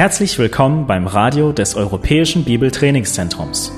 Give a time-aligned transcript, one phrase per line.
[0.00, 3.70] Herzlich willkommen beim Radio des Europäischen Bibeltrainingszentrums.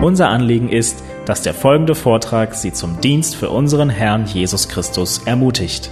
[0.00, 5.20] Unser Anliegen ist, dass der folgende Vortrag Sie zum Dienst für unseren Herrn Jesus Christus
[5.26, 5.90] ermutigt.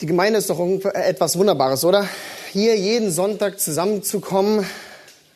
[0.00, 0.58] Die Gemeinde ist doch
[0.94, 2.08] etwas Wunderbares, oder?
[2.50, 4.64] Hier jeden Sonntag zusammenzukommen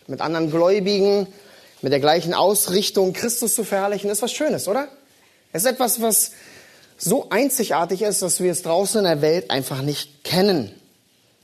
[0.06, 1.26] mit anderen Gläubigen,
[1.82, 4.88] mit der gleichen Ausrichtung, Christus zu verherrlichen, ist was Schönes, oder?
[5.52, 6.32] Es ist etwas, was
[6.98, 10.74] so einzigartig ist, dass wir es draußen in der Welt einfach nicht kennen.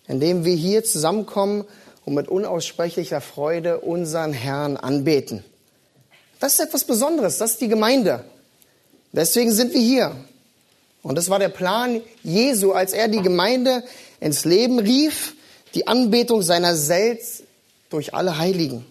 [0.08, 1.64] Indem wir hier zusammenkommen
[2.05, 5.45] und mit unaussprechlicher Freude unseren Herrn anbeten.
[6.41, 8.24] Das ist etwas Besonderes, das ist die Gemeinde.
[9.12, 10.16] Deswegen sind wir hier.
[11.02, 13.84] Und das war der Plan Jesu, als er die Gemeinde
[14.20, 15.34] ins Leben rief,
[15.75, 17.44] die Anbetung seiner selbst
[17.91, 18.84] durch alle Heiligen.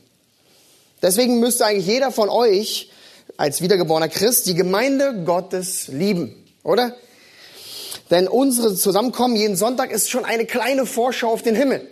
[1.01, 2.91] Deswegen müsste eigentlich jeder von euch
[3.37, 6.95] als wiedergeborener Christ die Gemeinde Gottes lieben, oder?
[8.11, 11.87] Denn unsere Zusammenkommen jeden Sonntag ist schon eine kleine Vorschau auf den Himmel.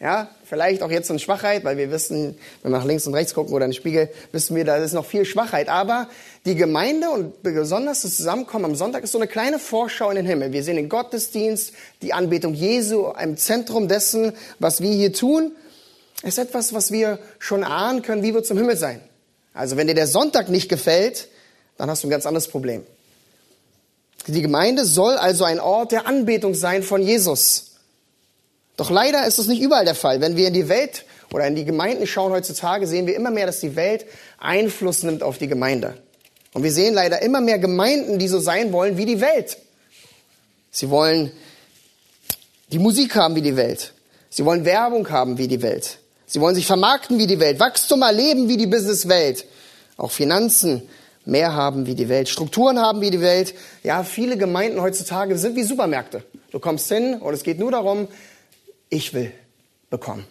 [0.00, 3.34] Ja, vielleicht auch jetzt eine Schwachheit, weil wir wissen, wenn wir nach links und rechts
[3.34, 5.68] gucken oder in den Spiegel, wissen wir, da ist noch viel Schwachheit.
[5.68, 6.08] Aber
[6.44, 10.26] die Gemeinde und besonders das Zusammenkommen am Sonntag ist so eine kleine Vorschau in den
[10.26, 10.52] Himmel.
[10.52, 15.52] Wir sehen den Gottesdienst, die Anbetung Jesu im Zentrum dessen, was wir hier tun
[16.22, 19.00] ist etwas, was wir schon ahnen können, wie wir zum Himmel sein.
[19.54, 21.28] Also wenn dir der Sonntag nicht gefällt,
[21.76, 22.84] dann hast du ein ganz anderes Problem.
[24.26, 27.72] Die Gemeinde soll also ein Ort der Anbetung sein von Jesus.
[28.76, 30.20] Doch leider ist das nicht überall der Fall.
[30.20, 33.46] Wenn wir in die Welt oder in die Gemeinden schauen heutzutage, sehen wir immer mehr,
[33.46, 34.06] dass die Welt
[34.38, 35.98] Einfluss nimmt auf die Gemeinde.
[36.54, 39.58] Und wir sehen leider immer mehr Gemeinden, die so sein wollen wie die Welt.
[40.70, 41.32] Sie wollen
[42.70, 43.92] die Musik haben wie die Welt.
[44.30, 45.98] Sie wollen Werbung haben wie die Welt.
[46.32, 49.44] Sie wollen sich vermarkten wie die Welt, Wachstum erleben wie die Businesswelt,
[49.98, 50.88] auch Finanzen
[51.26, 53.52] mehr haben wie die Welt, Strukturen haben wie die Welt.
[53.82, 56.24] Ja, viele Gemeinden heutzutage sind wie Supermärkte.
[56.50, 58.08] Du kommst hin und es geht nur darum,
[58.88, 59.30] ich will
[59.90, 60.24] bekommen.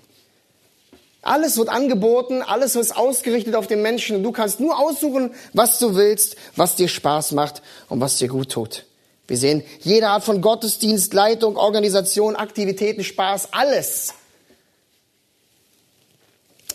[1.21, 5.77] Alles wird angeboten, alles ist ausgerichtet auf den Menschen und du kannst nur aussuchen, was
[5.77, 8.87] du willst, was dir Spaß macht und was dir gut tut.
[9.27, 14.15] Wir sehen jede Art von Gottesdienst, Leitung, Organisation, Aktivitäten, Spaß, alles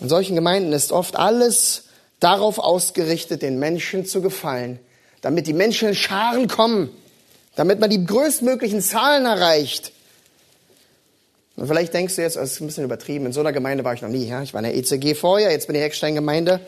[0.01, 1.83] in solchen Gemeinden ist oft alles
[2.19, 4.79] darauf ausgerichtet, den Menschen zu gefallen,
[5.21, 6.89] damit die Menschen in Scharen kommen,
[7.55, 9.91] damit man die größtmöglichen Zahlen erreicht.
[11.55, 13.93] Und vielleicht denkst du jetzt, das ist ein bisschen übertrieben, in so einer Gemeinde war
[13.93, 14.27] ich noch nie.
[14.27, 14.43] Ja?
[14.43, 16.59] Ich war in der ECG vorher, jetzt bin ich Eckstein-Gemeinde.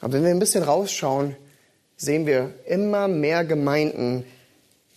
[0.00, 1.36] Aber wenn wir ein bisschen rausschauen,
[1.96, 4.24] sehen wir immer mehr Gemeinden,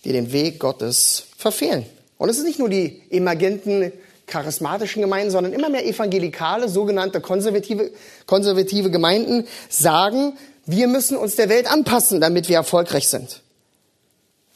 [0.04, 1.84] die den Weg Gottes verfehlen.
[2.18, 3.92] Und es ist nicht nur die emergenten
[4.26, 7.90] charismatischen Gemeinden, sondern immer mehr evangelikale, sogenannte konservative,
[8.26, 13.40] konservative Gemeinden sagen, wir müssen uns der Welt anpassen, damit wir erfolgreich sind.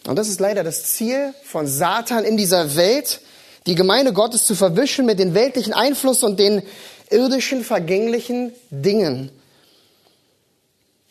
[0.07, 3.21] Und das ist leider das Ziel von Satan in dieser Welt,
[3.67, 6.63] die Gemeinde Gottes zu verwischen mit den weltlichen Einfluss und den
[7.11, 9.31] irdischen, vergänglichen Dingen.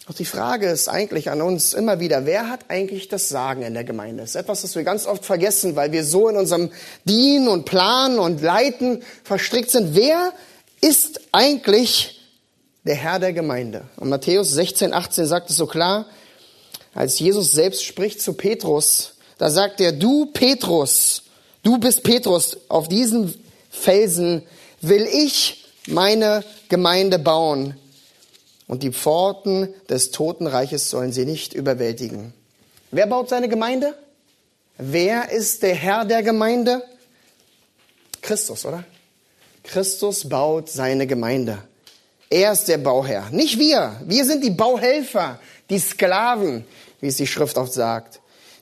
[0.07, 3.73] Doch die Frage ist eigentlich an uns immer wieder, wer hat eigentlich das Sagen in
[3.73, 4.21] der Gemeinde?
[4.21, 6.71] Das ist etwas, das wir ganz oft vergessen, weil wir so in unserem
[7.05, 9.95] Dienen und Planen und Leiten verstrickt sind.
[9.95, 10.31] Wer
[10.79, 12.21] ist eigentlich
[12.83, 13.85] der Herr der Gemeinde?
[13.97, 16.05] Und Matthäus 16, 18 sagt es so klar,
[16.93, 21.23] als Jesus selbst spricht zu Petrus, da sagt er, du Petrus,
[21.63, 23.33] du bist Petrus, auf diesen
[23.71, 24.43] Felsen
[24.81, 27.75] will ich meine Gemeinde bauen
[28.67, 32.33] und die Pforten des Totenreiches sollen sie nicht überwältigen.
[32.91, 33.93] Wer baut seine Gemeinde?
[34.77, 36.83] Wer ist der Herr der Gemeinde?
[38.21, 38.83] Christus, oder?
[39.63, 41.59] Christus baut seine Gemeinde.
[42.29, 43.99] Er ist der Bauherr, nicht wir.
[44.05, 45.39] Wir sind die Bauhelfer,
[45.69, 46.65] die Sklaven,
[46.99, 48.19] wie es die Schrift oft sagt,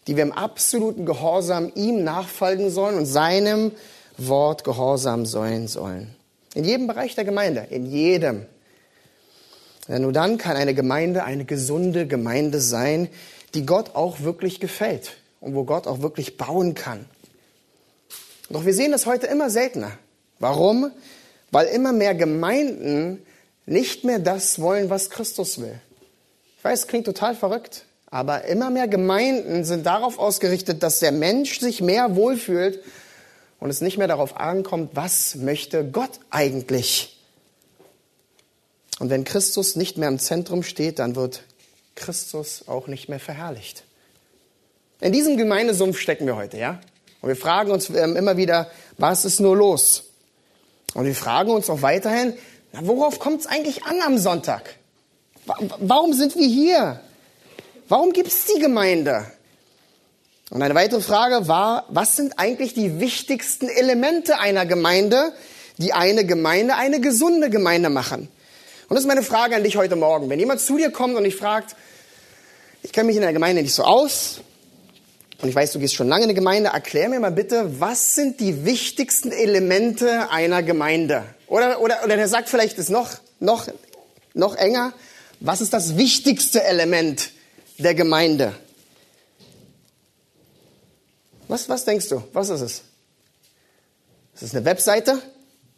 [0.07, 3.71] die wir im absoluten Gehorsam ihm nachfolgen sollen und seinem
[4.17, 6.15] Wort gehorsam sein sollen.
[6.53, 8.45] In jedem Bereich der Gemeinde, in jedem.
[9.87, 13.09] Nur dann kann eine Gemeinde eine gesunde Gemeinde sein,
[13.53, 17.05] die Gott auch wirklich gefällt und wo Gott auch wirklich bauen kann.
[18.49, 19.91] Doch wir sehen das heute immer seltener.
[20.39, 20.91] Warum?
[21.51, 23.21] Weil immer mehr Gemeinden
[23.65, 25.79] nicht mehr das wollen, was Christus will.
[26.57, 31.59] Ich weiß, klingt total verrückt, aber immer mehr Gemeinden sind darauf ausgerichtet, dass der Mensch
[31.59, 32.79] sich mehr wohlfühlt
[33.59, 37.12] und es nicht mehr darauf ankommt, was möchte Gott eigentlich.
[38.99, 41.43] Und wenn Christus nicht mehr im Zentrum steht, dann wird
[41.95, 43.83] Christus auch nicht mehr verherrlicht.
[45.01, 46.79] In diesem Gemeindesumpf stecken wir heute, ja?
[47.21, 50.03] Und wir fragen uns ähm, immer wieder, was ist nur los?
[50.93, 52.33] Und wir fragen uns auch weiterhin,
[52.71, 54.75] na, worauf kommt es eigentlich an am Sonntag?
[55.79, 57.01] Warum sind wir hier?
[57.89, 59.25] Warum gibt es die Gemeinde?
[60.49, 65.33] Und eine weitere Frage war, was sind eigentlich die wichtigsten Elemente einer Gemeinde,
[65.77, 68.29] die eine Gemeinde eine gesunde Gemeinde machen?
[68.93, 70.29] Und das ist meine Frage an dich heute Morgen.
[70.29, 71.75] Wenn jemand zu dir kommt und dich fragt,
[72.83, 74.41] ich kenne mich in der Gemeinde nicht so aus
[75.41, 78.13] und ich weiß, du gehst schon lange in eine Gemeinde, erklär mir mal bitte, was
[78.13, 81.23] sind die wichtigsten Elemente einer Gemeinde?
[81.47, 83.09] Oder, oder, oder der sagt vielleicht es noch,
[83.39, 83.67] noch,
[84.35, 84.93] noch enger,
[85.39, 87.31] was ist das wichtigste Element
[87.79, 88.53] der Gemeinde?
[91.47, 92.21] Was, was denkst du?
[92.31, 92.83] Was ist es?
[94.35, 95.19] Ist es eine Webseite?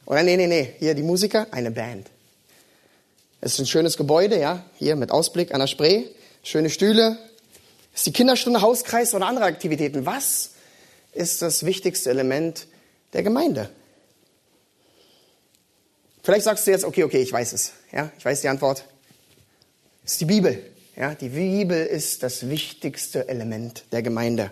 [0.06, 2.10] Oder nee, nee, nee, hier die Musiker, eine Band.
[3.46, 6.06] Es ist ein schönes Gebäude, ja, hier mit Ausblick an der Spree,
[6.42, 7.20] schöne Stühle.
[7.94, 10.08] Ist die Kinderstunde, Hauskreis oder andere Aktivitäten?
[10.08, 10.54] Was
[11.14, 12.66] ist das wichtigste Element
[13.14, 13.70] der Gemeinde?
[16.24, 17.74] Vielleicht sagst du jetzt, okay, okay, ich weiß es.
[17.92, 18.84] Ja, ich weiß die Antwort.
[20.04, 20.66] Es ist die Bibel.
[20.96, 24.50] Ja, die Bibel ist das wichtigste Element der Gemeinde.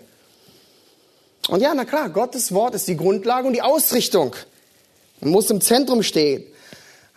[1.48, 4.36] Und ja, na klar, Gottes Wort ist die Grundlage und die Ausrichtung.
[5.18, 6.44] Man muss im Zentrum stehen.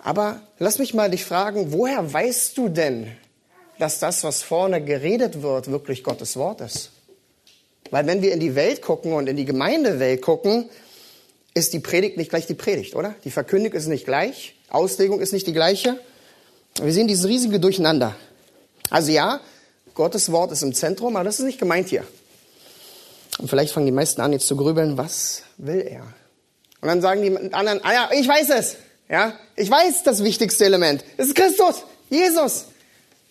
[0.07, 3.12] Aber lass mich mal dich fragen, woher weißt du denn,
[3.77, 6.92] dass das, was vorne geredet wird, wirklich Gottes Wort ist?
[7.92, 10.69] Weil wenn wir in die Welt gucken und in die Gemeindewelt gucken,
[11.54, 13.15] ist die Predigt nicht gleich die Predigt, oder?
[13.25, 16.00] Die Verkündigung ist nicht gleich, Auslegung ist nicht die gleiche.
[16.81, 18.15] Wir sehen dieses riesige Durcheinander.
[18.89, 19.42] Also ja,
[19.94, 22.06] Gottes Wort ist im Zentrum, aber das ist nicht gemeint hier.
[23.39, 26.04] Und vielleicht fangen die meisten an, jetzt zu grübeln, was will er?
[26.80, 28.77] Und dann sagen die anderen, ah ja, ich weiß es.
[29.09, 31.04] Ja, ich weiß das wichtigste Element.
[31.15, 32.65] Es ist Christus, Jesus.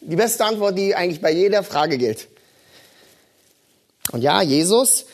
[0.01, 2.29] Die beste Antwort, die eigentlich bei jeder Frage gilt.
[4.13, 5.07] Und ja, Jesus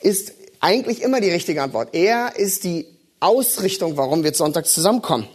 [0.00, 1.94] ist eigentlich immer die richtige Antwort.
[1.94, 2.86] Er ist die
[3.20, 5.28] Ausrichtung, warum wir Sonntag zusammenkommen.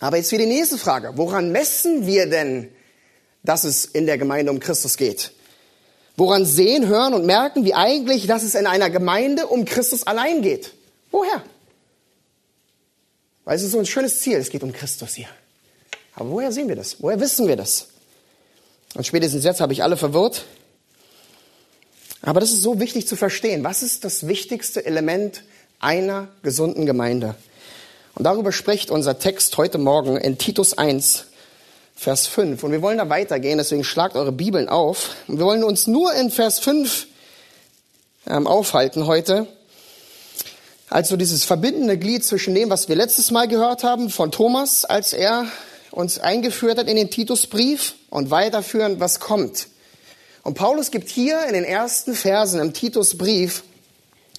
[0.00, 1.12] Aber jetzt für die nächste Frage.
[1.16, 2.68] Woran messen wir denn,
[3.42, 5.32] dass es in der Gemeinde um Christus geht?
[6.16, 10.42] Woran sehen, hören und merken wir eigentlich, dass es in einer Gemeinde um Christus allein
[10.42, 10.72] geht?
[11.10, 11.42] Woher?
[13.44, 15.28] Weil es ist so ein schönes Ziel, es geht um Christus hier.
[16.14, 16.96] Aber woher sehen wir das?
[17.00, 17.88] Woher wissen wir das?
[18.94, 20.44] Und spätestens jetzt habe ich alle verwirrt.
[22.20, 23.64] Aber das ist so wichtig zu verstehen.
[23.64, 25.42] Was ist das wichtigste Element
[25.80, 27.34] einer gesunden Gemeinde?
[28.14, 31.24] Und darüber spricht unser Text heute Morgen in Titus 1,
[31.96, 32.62] Vers 5.
[32.62, 35.16] Und wir wollen da weitergehen, deswegen schlagt eure Bibeln auf.
[35.26, 37.06] Und wir wollen uns nur in Vers 5
[38.28, 39.48] ähm, aufhalten heute.
[40.92, 45.14] Also dieses verbindende Glied zwischen dem, was wir letztes Mal gehört haben von Thomas, als
[45.14, 45.46] er
[45.90, 49.68] uns eingeführt hat in den Titusbrief und weiterführend, was kommt.
[50.42, 53.64] Und Paulus gibt hier in den ersten Versen im Titusbrief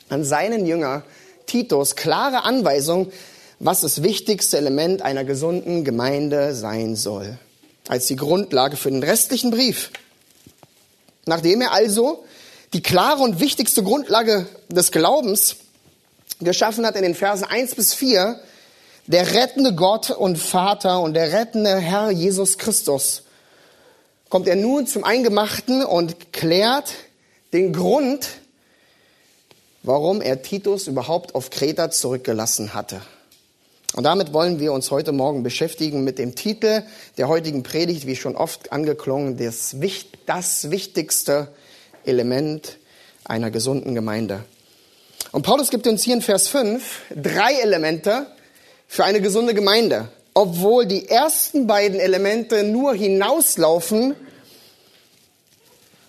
[0.09, 1.01] an seinen Jünger
[1.47, 3.11] Titus klare Anweisung,
[3.57, 7.35] was das wichtigste Element einer gesunden Gemeinde sein soll.
[7.87, 9.89] Als die Grundlage für den restlichen Brief.
[11.25, 12.23] Nachdem er also
[12.73, 15.55] die klare und wichtigste Grundlage des Glaubens
[16.39, 18.39] geschaffen hat in den Versen 1 bis 4,
[19.07, 23.23] der rettende Gott und Vater und der rettende Herr Jesus Christus,
[24.29, 26.93] kommt er nun zum Eingemachten und klärt
[27.51, 28.27] den Grund,
[29.83, 33.01] warum er Titus überhaupt auf Kreta zurückgelassen hatte.
[33.95, 36.81] Und damit wollen wir uns heute Morgen beschäftigen mit dem Titel
[37.17, 39.75] der heutigen Predigt, wie schon oft angeklungen, das,
[40.25, 41.49] das wichtigste
[42.03, 42.77] Element
[43.23, 44.45] einer gesunden Gemeinde.
[45.33, 48.27] Und Paulus gibt uns hier in Vers 5 drei Elemente
[48.87, 54.15] für eine gesunde Gemeinde, obwohl die ersten beiden Elemente nur hinauslaufen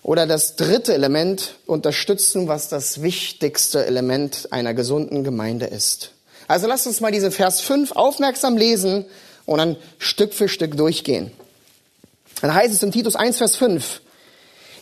[0.03, 6.11] oder das dritte Element unterstützen, was das wichtigste Element einer gesunden Gemeinde ist.
[6.47, 9.05] Also lasst uns mal diesen Vers 5 aufmerksam lesen
[9.47, 11.31] und dann Stück für Stück durchgehen.
[12.41, 14.01] Dann heißt es in Titus 1, Vers 5,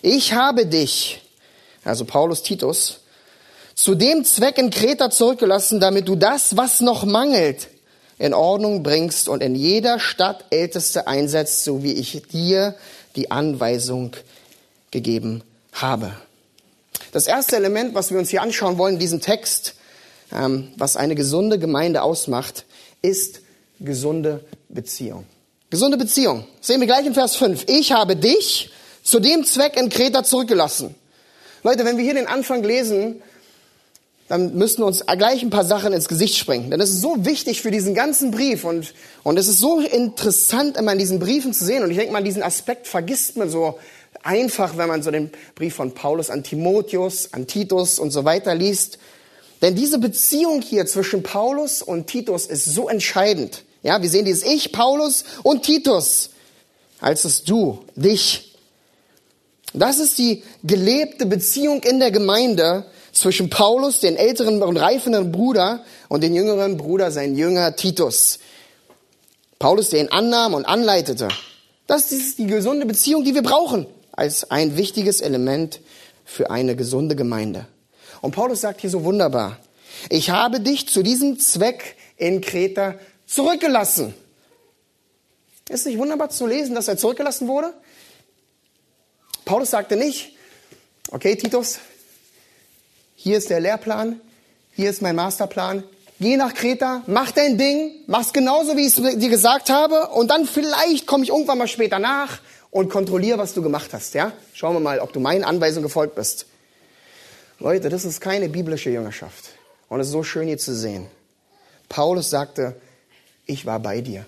[0.02, 1.22] ich habe dich,
[1.86, 3.00] also Paulus Titus,
[3.76, 7.70] zu dem Zweck in Kreta zurückgelassen, damit du das, was noch mangelt,
[8.20, 12.76] in Ordnung bringst und in jeder Stadt Älteste einsetzt, so wie ich dir
[13.16, 14.12] die Anweisung
[14.92, 16.14] gegeben habe.
[17.12, 19.76] Das erste Element, was wir uns hier anschauen wollen in diesem Text,
[20.32, 22.66] ähm, was eine gesunde Gemeinde ausmacht,
[23.02, 23.42] ist
[23.80, 25.26] gesunde Beziehung.
[25.70, 26.46] Gesunde Beziehung.
[26.62, 27.66] sehen wir gleich in Vers 5.
[27.68, 28.72] Ich habe dich
[29.04, 30.96] zu dem Zweck in Kreta zurückgelassen.
[31.64, 33.22] Leute, wenn wir hier den Anfang lesen,
[34.28, 36.72] dann müssen uns gleich ein paar Sachen ins Gesicht springen.
[36.72, 40.78] Denn es ist so wichtig für diesen ganzen Brief und, und es ist so interessant,
[40.78, 41.84] immer in diesen Briefen zu sehen.
[41.84, 43.78] Und ich denke mal, diesen Aspekt vergisst man so
[44.24, 48.56] einfach, wenn man so den Brief von Paulus an Timotheus, an Titus und so weiter
[48.56, 48.98] liest.
[49.62, 53.64] Denn diese Beziehung hier zwischen Paulus und Titus ist so entscheidend.
[53.82, 56.30] Ja, wir sehen dieses Ich, Paulus und Titus.
[57.00, 58.56] als das Du, dich.
[59.74, 65.86] Das ist die gelebte Beziehung in der Gemeinde zwischen Paulus, den älteren und reifenden Bruder,
[66.10, 68.40] und den jüngeren Bruder, sein Jünger Titus.
[69.60, 71.30] Paulus, der ihn annahm und anleitete.
[71.88, 75.80] Das ist die gesunde Beziehung, die wir brauchen, als ein wichtiges Element
[76.26, 77.68] für eine gesunde Gemeinde.
[78.22, 79.58] Und Paulus sagt hier so wunderbar,
[80.10, 84.14] ich habe dich zu diesem Zweck in Kreta zurückgelassen.
[85.70, 87.74] Ist nicht wunderbar zu lesen, dass er zurückgelassen wurde?
[89.46, 90.34] Paulus sagte nicht,
[91.12, 91.80] okay, Titus,
[93.24, 94.20] hier ist der Lehrplan,
[94.74, 95.86] hier ist mein Masterplan,
[96.20, 100.30] geh nach Kreta, mach dein Ding, mach's genauso, wie ich es dir gesagt habe, und
[100.30, 104.14] dann vielleicht komme ich irgendwann mal später nach und kontrolliere, was du gemacht hast.
[104.14, 104.34] Ja?
[104.54, 106.48] Schauen wir mal, ob du meinen Anweisungen gefolgt bist.
[107.60, 109.52] Leute, das ist keine biblische Jüngerschaft.
[109.88, 111.08] Und es ist so schön hier zu sehen.
[111.88, 112.76] Paulus sagte,
[113.46, 114.26] ich war bei dir.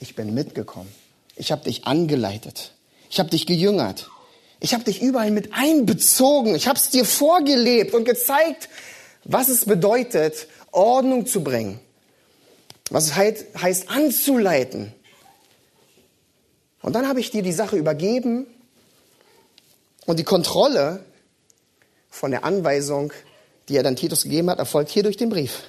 [0.00, 0.92] Ich bin mitgekommen.
[1.36, 2.72] Ich habe dich angeleitet.
[3.10, 4.10] Ich habe dich gejüngert.
[4.60, 6.54] Ich habe dich überall mit einbezogen.
[6.54, 8.68] Ich habe es dir vorgelebt und gezeigt,
[9.24, 11.80] was es bedeutet, Ordnung zu bringen.
[12.90, 14.92] Was es heißt, anzuleiten.
[16.80, 18.46] Und dann habe ich dir die Sache übergeben
[20.06, 21.04] und die Kontrolle
[22.08, 23.12] von der Anweisung,
[23.68, 25.62] die er dann Titus gegeben hat, erfolgt hier durch den Brief.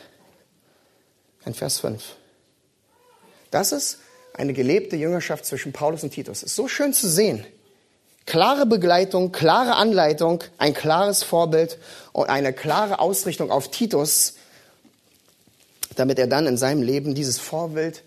[1.43, 2.01] Ein Vers 5.
[3.51, 4.00] Das ist
[4.34, 6.43] eine gelebte Jüngerschaft zwischen Paulus und Titus.
[6.43, 7.46] Ist so schön zu sehen.
[8.30, 11.80] Klare Begleitung, klare Anleitung, ein klares Vorbild
[12.12, 14.36] und eine klare Ausrichtung auf Titus,
[15.96, 18.04] damit er dann in seinem Leben dieses Vorbild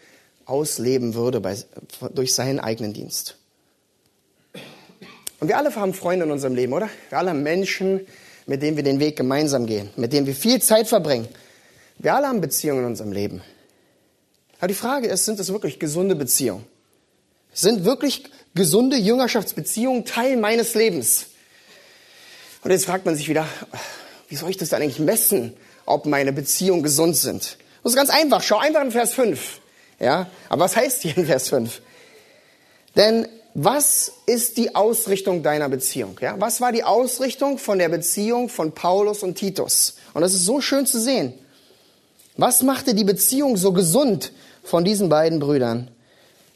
[0.46, 1.56] ausleben würde bei,
[2.14, 3.34] durch seinen eigenen Dienst.
[5.40, 6.88] Und wir alle haben Freunde in unserem Leben, oder?
[7.08, 8.06] Wir alle haben Menschen,
[8.46, 11.26] mit denen wir den Weg gemeinsam gehen, mit denen wir viel Zeit verbringen.
[11.98, 13.42] Wir alle haben Beziehungen in unserem Leben.
[14.60, 16.64] Aber die Frage ist, sind es wirklich gesunde Beziehungen?
[17.52, 21.26] Sind wirklich gesunde Jüngerschaftsbeziehungen Teil meines Lebens?
[22.62, 23.46] Und jetzt fragt man sich wieder,
[24.28, 25.54] wie soll ich das dann eigentlich messen,
[25.84, 27.56] ob meine Beziehungen gesund sind?
[27.82, 28.42] Das ist ganz einfach.
[28.42, 29.60] Schau einfach in Vers 5.
[29.98, 30.28] Ja?
[30.48, 31.80] Aber was heißt hier in Vers 5?
[32.94, 36.18] Denn was ist die Ausrichtung deiner Beziehung?
[36.20, 36.36] Ja?
[36.38, 39.96] Was war die Ausrichtung von der Beziehung von Paulus und Titus?
[40.14, 41.34] Und das ist so schön zu sehen.
[42.36, 44.32] Was machte die Beziehung so gesund
[44.62, 45.90] von diesen beiden Brüdern.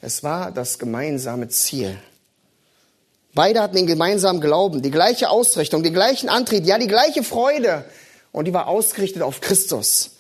[0.00, 1.98] Es war das gemeinsame Ziel.
[3.34, 7.84] Beide hatten den gemeinsamen Glauben, die gleiche Ausrichtung, den gleichen Antrieb, ja, die gleiche Freude.
[8.32, 10.12] Und die war ausgerichtet auf Christus.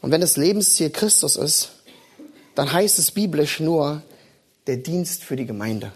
[0.00, 1.70] Und wenn das Lebensziel Christus ist,
[2.54, 4.02] dann heißt es biblisch nur
[4.66, 5.92] der Dienst für die Gemeinde.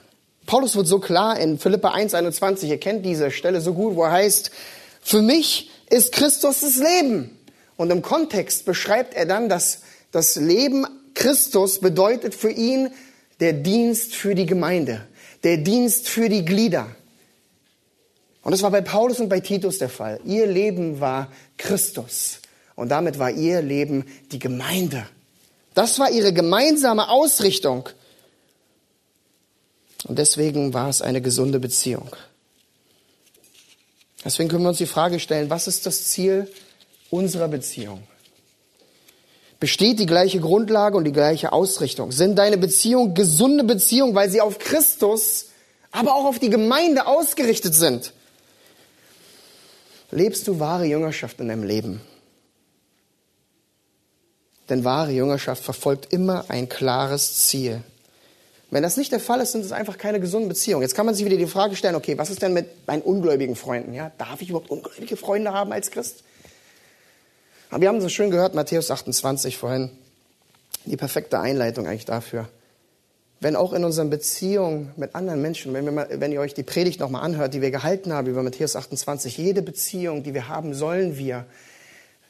[0.46, 4.12] Paulus wird so klar in Philippa 1,21, ihr kennt diese Stelle so gut, wo er
[4.12, 4.50] heißt,
[5.00, 7.38] für mich ist Christus das Leben.
[7.76, 10.86] Und im Kontext beschreibt er dann, dass das Leben
[11.20, 12.90] Christus bedeutet für ihn
[13.40, 15.06] der Dienst für die Gemeinde,
[15.44, 16.88] der Dienst für die Glieder.
[18.42, 20.18] Und das war bei Paulus und bei Titus der Fall.
[20.24, 22.40] Ihr Leben war Christus
[22.74, 25.06] und damit war ihr Leben die Gemeinde.
[25.74, 27.90] Das war ihre gemeinsame Ausrichtung.
[30.04, 32.16] Und deswegen war es eine gesunde Beziehung.
[34.24, 36.50] Deswegen können wir uns die Frage stellen, was ist das Ziel
[37.10, 38.02] unserer Beziehung?
[39.60, 42.12] Besteht die gleiche Grundlage und die gleiche Ausrichtung?
[42.12, 45.50] Sind deine Beziehungen gesunde Beziehungen, weil sie auf Christus,
[45.92, 48.14] aber auch auf die Gemeinde ausgerichtet sind?
[50.10, 52.00] Lebst du wahre Jüngerschaft in deinem Leben?
[54.70, 57.82] Denn wahre Jüngerschaft verfolgt immer ein klares Ziel.
[58.70, 60.82] Wenn das nicht der Fall ist, sind es einfach keine gesunden Beziehungen.
[60.82, 63.56] Jetzt kann man sich wieder die Frage stellen, okay, was ist denn mit meinen ungläubigen
[63.56, 63.92] Freunden?
[63.92, 66.22] Ja, darf ich überhaupt ungläubige Freunde haben als Christ?
[67.70, 69.90] Aber wir haben so schön gehört, Matthäus 28 vorhin,
[70.86, 72.48] die perfekte Einleitung eigentlich dafür.
[73.38, 77.00] Wenn auch in unseren Beziehungen mit anderen Menschen, wenn, mal, wenn ihr euch die Predigt
[77.00, 81.16] nochmal anhört, die wir gehalten haben über Matthäus 28, jede Beziehung, die wir haben, sollen
[81.16, 81.46] wir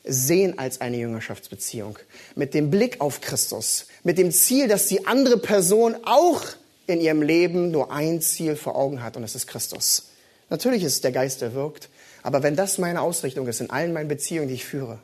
[0.05, 1.99] sehen als eine Jüngerschaftsbeziehung.
[2.37, 3.87] Mit dem Blick auf Christus.
[4.05, 6.43] Mit dem Ziel, dass die andere Person auch
[6.87, 10.11] in ihrem Leben nur ein Ziel vor Augen hat und das ist Christus.
[10.49, 11.89] Natürlich ist es der Geist, der wirkt.
[12.23, 14.99] Aber wenn das meine Ausrichtung ist in allen meinen Beziehungen, die ich führe,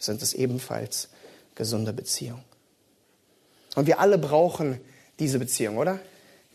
[0.00, 1.08] sind es ebenfalls
[1.54, 2.42] gesunde Beziehungen.
[3.76, 4.80] Und wir alle brauchen
[5.20, 6.00] diese Beziehung, oder?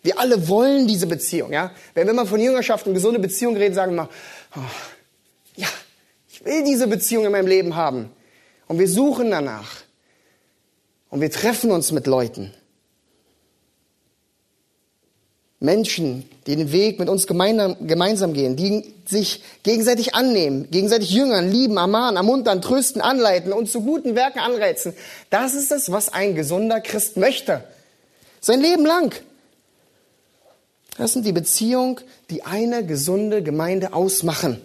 [0.02, 1.72] Wir alle wollen diese Beziehung, ja?
[1.94, 4.10] Wenn wir mal von Jüngerschaft und gesunde Beziehung reden, sagen wir mal,
[4.56, 4.60] oh,
[5.56, 5.68] ja,
[6.28, 8.12] ich will diese Beziehung in meinem Leben haben.
[8.68, 9.72] Und wir suchen danach.
[11.10, 12.54] Und wir treffen uns mit Leuten.
[15.66, 21.78] Menschen, die den Weg mit uns gemeinsam, gehen, die sich gegenseitig annehmen, gegenseitig jüngern, lieben,
[21.78, 24.94] ermahnen, ermuntern, trösten, anleiten und zu guten Werken anreizen.
[25.30, 27.64] Das ist es, was ein gesunder Christ möchte.
[28.40, 29.14] Sein Leben lang.
[30.98, 34.62] Das sind die Beziehungen, die eine gesunde Gemeinde ausmachen.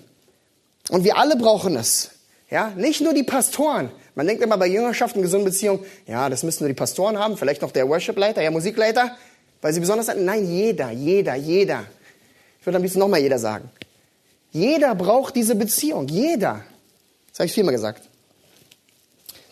[0.90, 2.10] Und wir alle brauchen es.
[2.50, 3.90] Ja, nicht nur die Pastoren.
[4.14, 7.36] Man denkt immer bei Jüngerschaft und gesunden Beziehungen, ja, das müssen nur die Pastoren haben,
[7.36, 9.16] vielleicht noch der Worshipleiter, ja, Musikleiter,
[9.60, 10.24] weil sie besonders sind.
[10.24, 11.84] Nein, jeder, jeder, jeder.
[12.60, 13.70] Ich würde am liebsten nochmal jeder sagen.
[14.52, 16.08] Jeder braucht diese Beziehung.
[16.08, 16.64] Jeder.
[17.30, 18.02] Das habe ich viermal gesagt.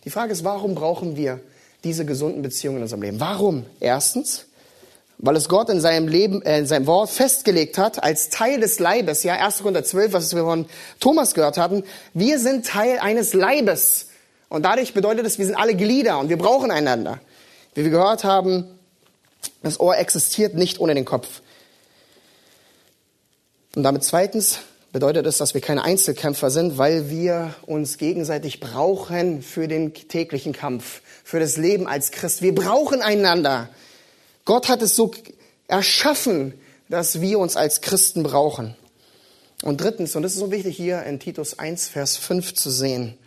[0.05, 1.41] Die Frage ist, warum brauchen wir
[1.85, 3.21] diese gesunden Beziehungen in unserem Leben?
[3.21, 3.65] Warum?
[3.81, 4.47] Erstens,
[5.19, 8.79] weil es Gott in seinem Leben, äh, in seinem Wort festgelegt hat, als Teil des
[8.79, 9.59] Leibes, ja, 1.
[9.59, 10.67] Korinther 12, was wir von
[11.00, 11.85] Thomas gehört hatten,
[12.15, 14.07] wir sind Teil eines Leibes.
[14.49, 17.21] Und dadurch bedeutet es, wir sind alle Glieder und wir brauchen einander.
[17.75, 18.77] Wie wir gehört haben,
[19.62, 21.43] das Ohr existiert nicht ohne den Kopf.
[23.75, 24.61] Und damit zweitens
[24.93, 30.53] bedeutet es, dass wir keine Einzelkämpfer sind, weil wir uns gegenseitig brauchen für den täglichen
[30.53, 32.43] Kampf, für das Leben als Christ.
[32.43, 33.69] Wir brauchen einander.
[34.45, 35.11] Gott hat es so
[35.67, 36.55] erschaffen,
[36.88, 38.75] dass wir uns als Christen brauchen.
[39.62, 43.19] Und drittens, und das ist so wichtig hier in Titus 1, Vers 5 zu sehen,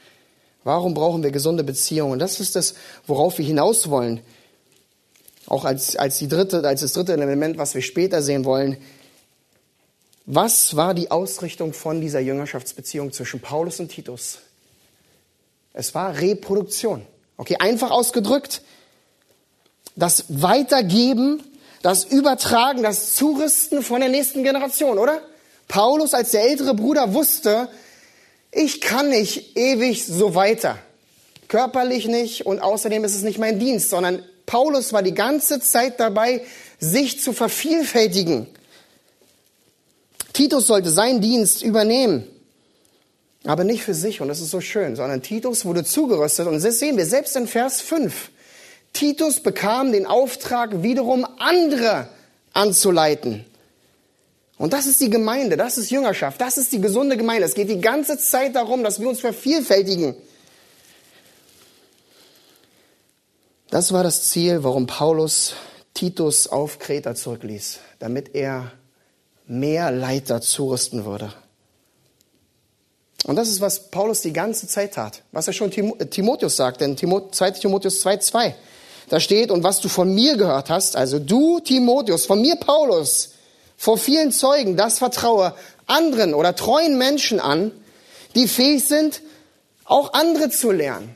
[0.64, 2.20] warum brauchen wir gesunde Beziehungen?
[2.20, 2.74] Das ist das,
[3.06, 4.22] worauf wir hinaus wollen.
[5.52, 8.78] Auch als, als, die dritte, als das dritte Element, was wir später sehen wollen.
[10.26, 14.40] Was war die Ausrichtung von dieser Jüngerschaftsbeziehung zwischen Paulus und Titus?
[15.74, 17.06] Es war Reproduktion.
[17.36, 18.62] Okay, einfach ausgedrückt,
[19.98, 21.44] das Weitergeben,
[21.82, 25.22] das Übertragen, das Zurüsten von der nächsten Generation, oder?
[25.68, 27.68] Paulus als der ältere Bruder wusste,
[28.54, 30.78] ich kann nicht ewig so weiter.
[31.50, 36.00] Körperlich nicht und außerdem ist es nicht mein Dienst, sondern Paulus war die ganze Zeit
[36.00, 36.42] dabei,
[36.80, 38.48] sich zu vervielfältigen.
[40.34, 42.28] Titus sollte seinen Dienst übernehmen,
[43.44, 46.48] aber nicht für sich, und das ist so schön, sondern Titus wurde zugerüstet.
[46.48, 48.30] Und das sehen wir selbst in Vers 5.
[48.94, 52.08] Titus bekam den Auftrag, wiederum andere
[52.54, 53.46] anzuleiten.
[54.58, 57.46] Und das ist die Gemeinde, das ist Jüngerschaft, das ist die gesunde Gemeinde.
[57.46, 60.16] Es geht die ganze Zeit darum, dass wir uns vervielfältigen.
[63.72, 65.54] Das war das Ziel, warum Paulus
[65.94, 68.74] Titus auf Kreta zurückließ, damit er
[69.48, 71.34] mehr Leiter zurüsten würde.
[73.24, 76.98] Und das ist, was Paulus die ganze Zeit tat, was er schon Timotheus sagt, in
[76.98, 78.54] 2 Timotheus 2,2.
[79.08, 83.36] Da steht, und was du von mir gehört hast, also du, Timotheus, von mir, Paulus,
[83.78, 85.56] vor vielen Zeugen, das vertraue
[85.88, 87.72] anderen oder treuen Menschen an,
[88.36, 89.22] die fähig sind,
[89.86, 91.16] auch andere zu lernen.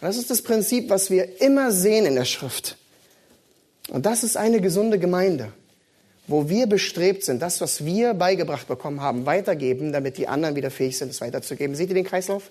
[0.00, 2.76] Das ist das Prinzip, was wir immer sehen in der Schrift.
[3.88, 5.52] Und das ist eine gesunde Gemeinde,
[6.26, 10.70] wo wir bestrebt sind, das, was wir beigebracht bekommen haben, weitergeben, damit die anderen wieder
[10.70, 11.76] fähig sind, es weiterzugeben.
[11.76, 12.50] Seht ihr den Kreislauf?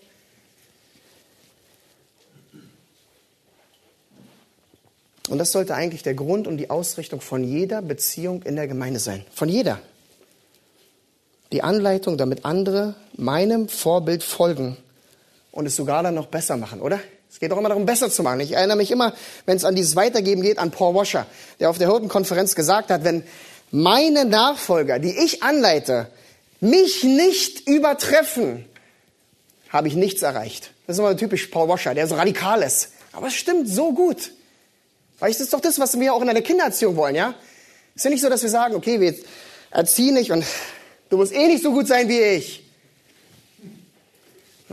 [5.30, 9.00] Und das sollte eigentlich der Grund und die Ausrichtung von jeder Beziehung in der Gemeinde
[9.00, 9.26] sein.
[9.34, 9.80] Von jeder.
[11.52, 14.78] Die Anleitung, damit andere meinem Vorbild folgen
[15.52, 17.00] und es sogar dann noch besser machen, oder?
[17.34, 18.42] Es geht doch immer darum, besser zu machen.
[18.42, 19.12] Ich erinnere mich immer,
[19.48, 21.26] wenn es an dieses Weitergeben geht, an Paul Washer,
[21.60, 23.24] der auf der Hirtenkonferenz gesagt hat, wenn
[23.72, 26.10] meine Nachfolger, die ich anleite,
[26.60, 28.66] mich nicht übertreffen,
[29.70, 30.74] habe ich nichts erreicht.
[30.86, 32.90] Das ist immer typisch Paul Washer, der so radikal ist.
[33.14, 34.32] Aber es stimmt so gut.
[35.18, 37.34] Weil das ist doch das, was wir auch in einer Kindererziehung wollen, ja?
[37.96, 39.16] Es ist ja nicht so, dass wir sagen, okay, wir
[39.72, 40.46] erziehen dich und
[41.10, 42.63] du musst eh nicht so gut sein wie ich.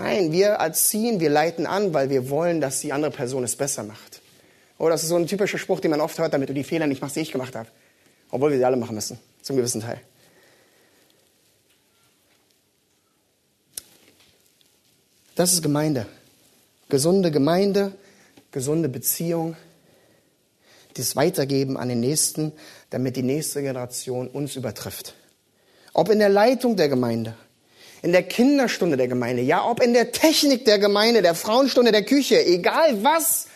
[0.02, 3.82] Nein, wir erziehen, wir leiten an, weil wir wollen, dass die andere Person es besser
[3.82, 4.22] macht.
[4.78, 6.86] Oh, das ist so ein typischer Spruch, den man oft hört, damit du die Fehler
[6.86, 7.68] nicht machst, die ich gemacht habe.
[8.30, 10.00] Obwohl wir sie alle machen müssen, zum gewissen Teil.
[15.34, 16.06] Das ist Gemeinde.
[16.88, 17.92] Gesunde Gemeinde,
[18.52, 19.54] gesunde Beziehung,
[20.94, 22.52] das Weitergeben an den Nächsten,
[22.88, 25.14] damit die nächste Generation uns übertrifft.
[25.92, 27.34] Ob in der Leitung der Gemeinde,
[28.02, 32.04] in der Kinderstunde der Gemeinde, ja, ob in der Technik der Gemeinde, der Frauenstunde der
[32.04, 33.46] Küche, egal was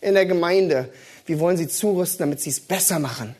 [0.00, 0.88] in der Gemeinde.
[1.26, 3.36] Wir wollen sie zurüsten, damit sie es besser machen.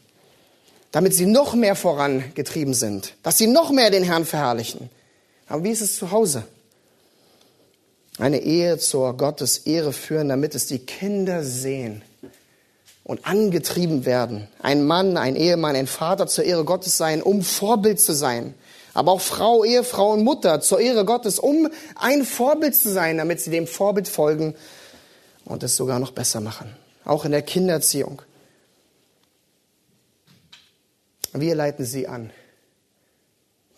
[0.92, 3.14] Damit sie noch mehr vorangetrieben sind.
[3.22, 4.90] Dass sie noch mehr den Herrn verherrlichen.
[5.48, 6.44] Aber wie ist es zu Hause?
[8.18, 12.02] Eine Ehe zur Gottes Ehre führen, damit es die Kinder sehen
[13.02, 14.46] und angetrieben werden.
[14.60, 18.54] Ein Mann, ein Ehemann, ein Vater zur Ehre Gottes sein, um Vorbild zu sein.
[19.00, 23.40] Aber auch Frau, Ehefrau und Mutter zur Ehre Gottes, um ein Vorbild zu sein, damit
[23.40, 24.54] sie dem Vorbild folgen
[25.46, 26.76] und es sogar noch besser machen.
[27.06, 28.20] Auch in der Kindererziehung.
[31.32, 32.30] Wir leiten sie an,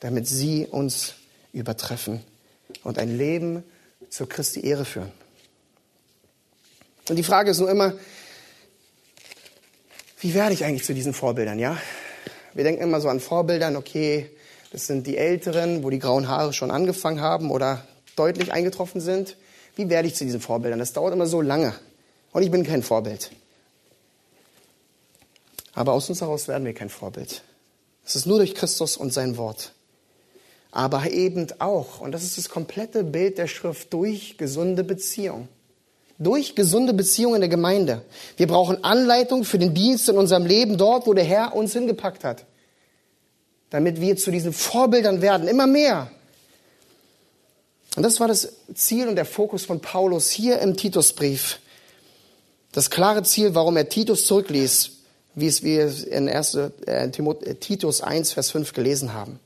[0.00, 1.14] damit sie uns
[1.52, 2.24] übertreffen
[2.82, 3.62] und ein Leben
[4.10, 5.12] zur Christi Ehre führen.
[7.08, 7.94] Und die Frage ist nur immer,
[10.18, 11.80] Wie werde ich eigentlich zu diesen Vorbildern, ja?
[12.54, 14.28] Wir denken immer so an Vorbildern, okay,
[14.72, 19.36] das sind die Älteren, wo die grauen Haare schon angefangen haben oder deutlich eingetroffen sind.
[19.76, 20.78] Wie werde ich zu diesen Vorbildern?
[20.78, 21.74] Das dauert immer so lange.
[22.32, 23.30] Und ich bin kein Vorbild.
[25.74, 27.42] Aber aus uns heraus werden wir kein Vorbild.
[28.04, 29.72] Es ist nur durch Christus und sein Wort.
[30.70, 35.48] Aber eben auch, und das ist das komplette Bild der Schrift, durch gesunde Beziehung.
[36.18, 38.02] Durch gesunde Beziehung in der Gemeinde.
[38.38, 42.24] Wir brauchen Anleitung für den Dienst in unserem Leben dort, wo der Herr uns hingepackt
[42.24, 42.46] hat.
[43.72, 46.10] Damit wir zu diesen Vorbildern werden, immer mehr.
[47.96, 51.58] Und das war das Ziel und der Fokus von Paulus hier im Titusbrief.
[52.70, 54.90] Das klare Ziel, warum er Titus zurückließ,
[55.34, 56.54] wie es wir in 1.
[56.54, 59.40] Äh, äh, Titus 1, Vers 5 gelesen haben.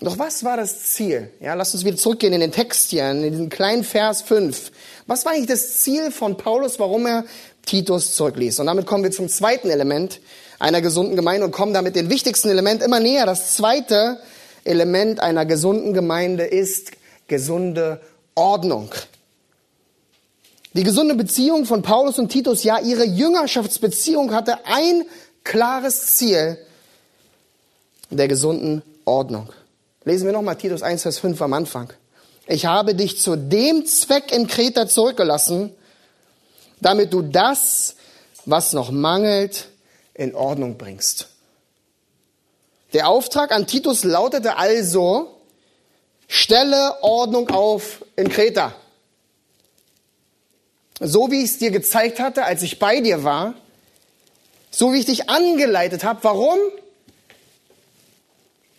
[0.00, 1.30] Doch was war das Ziel?
[1.40, 4.72] Ja, lass uns wieder zurückgehen in den Text hier, in diesen kleinen Vers 5.
[5.06, 7.24] Was war eigentlich das Ziel von Paulus, warum er
[7.68, 8.60] Titus zurückließ?
[8.60, 10.20] Und damit kommen wir zum zweiten Element
[10.58, 13.26] einer gesunden Gemeinde und kommen damit den wichtigsten Element immer näher.
[13.26, 14.18] Das zweite
[14.64, 16.92] Element einer gesunden Gemeinde ist
[17.28, 18.00] gesunde
[18.34, 18.90] Ordnung.
[20.72, 25.04] Die gesunde Beziehung von Paulus und Titus, ja, ihre Jüngerschaftsbeziehung hatte ein
[25.44, 26.58] klares Ziel
[28.10, 29.50] der gesunden Ordnung.
[30.04, 31.92] Lesen wir nochmal Titus 1, Vers 5 am Anfang.
[32.46, 35.72] Ich habe dich zu dem Zweck in Kreta zurückgelassen,
[36.80, 37.96] damit du das,
[38.44, 39.68] was noch mangelt,
[40.14, 41.28] in Ordnung bringst.
[42.92, 45.34] Der Auftrag an Titus lautete also,
[46.26, 48.74] stelle Ordnung auf in Kreta.
[51.00, 53.54] So wie ich es dir gezeigt hatte, als ich bei dir war,
[54.70, 56.20] so wie ich dich angeleitet habe.
[56.22, 56.58] Warum?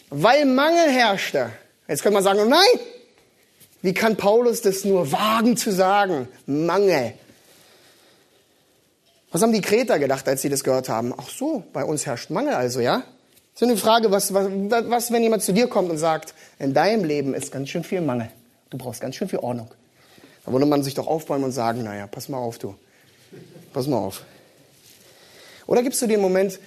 [0.09, 1.51] Weil Mangel herrschte.
[1.87, 2.79] Jetzt könnte man sagen, oh nein,
[3.81, 6.27] wie kann Paulus das nur wagen zu sagen?
[6.45, 7.13] Mangel.
[9.31, 11.13] Was haben die Kreter gedacht, als sie das gehört haben?
[11.15, 13.03] Ach so, bei uns herrscht Mangel also, ja?
[13.53, 17.03] So eine Frage, was, was, was, wenn jemand zu dir kommt und sagt, in deinem
[17.03, 18.29] Leben ist ganz schön viel Mangel.
[18.69, 19.69] Du brauchst ganz schön viel Ordnung.
[20.45, 22.75] Da würde man sich doch aufbäumen und sagen, naja, pass mal auf, du.
[23.73, 24.23] Pass mal auf.
[25.67, 26.59] Oder gibst du dir einen Moment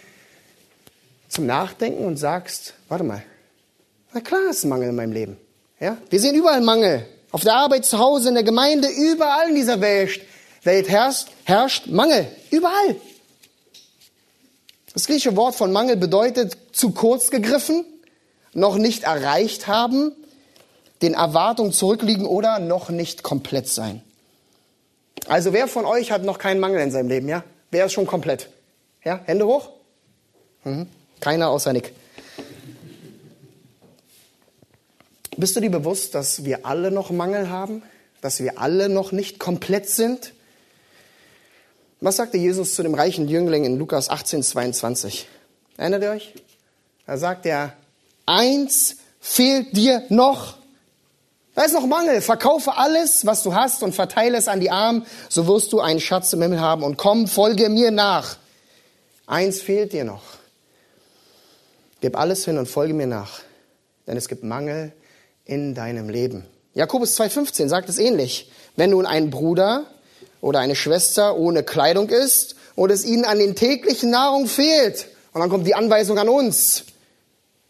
[1.29, 3.23] zum Nachdenken und sagst, warte mal,
[4.13, 5.37] na klar ist Mangel in meinem Leben.
[5.81, 5.97] Ja?
[6.11, 7.07] Wir sehen überall Mangel.
[7.31, 10.21] Auf der Arbeit, zu Hause, in der Gemeinde, überall in dieser Welt,
[10.63, 12.27] Welt herrscht, herrscht Mangel.
[12.51, 12.97] Überall.
[14.93, 17.85] Das griechische Wort von Mangel bedeutet zu kurz gegriffen,
[18.53, 20.13] noch nicht erreicht haben,
[21.01, 24.03] den Erwartungen zurückliegen oder noch nicht komplett sein.
[25.27, 27.45] Also wer von euch hat noch keinen Mangel in seinem Leben, ja?
[27.71, 28.49] Wer ist schon komplett?
[29.05, 29.71] Ja, Hände hoch?
[30.65, 30.87] Mhm.
[31.21, 31.93] Keiner außer Nick.
[35.37, 37.83] Bist du dir bewusst, dass wir alle noch Mangel haben?
[38.21, 40.35] Dass wir alle noch nicht komplett sind?
[42.05, 45.29] Was sagte Jesus zu dem reichen Jüngling in Lukas 18, 22?
[45.77, 46.35] Erinnert ihr euch?
[47.07, 47.75] Da sagt er,
[48.27, 50.57] eins fehlt dir noch.
[51.55, 52.21] Da ist noch Mangel.
[52.21, 56.01] Verkaufe alles, was du hast und verteile es an die Armen, so wirst du einen
[56.01, 58.37] Schatz im Himmel haben und komm, folge mir nach.
[59.29, 60.25] Eins fehlt dir noch.
[62.01, 63.43] Gib alles hin und folge mir nach,
[64.09, 64.91] denn es gibt Mangel
[65.45, 66.47] in deinem Leben.
[66.75, 68.51] Jakobus 2,15 sagt es ähnlich.
[68.75, 69.87] Wenn nun ein Bruder
[70.43, 75.07] oder eine Schwester ohne Kleidung ist und es ihnen an den täglichen Nahrung fehlt.
[75.33, 76.85] Und dann kommt die Anweisung an uns.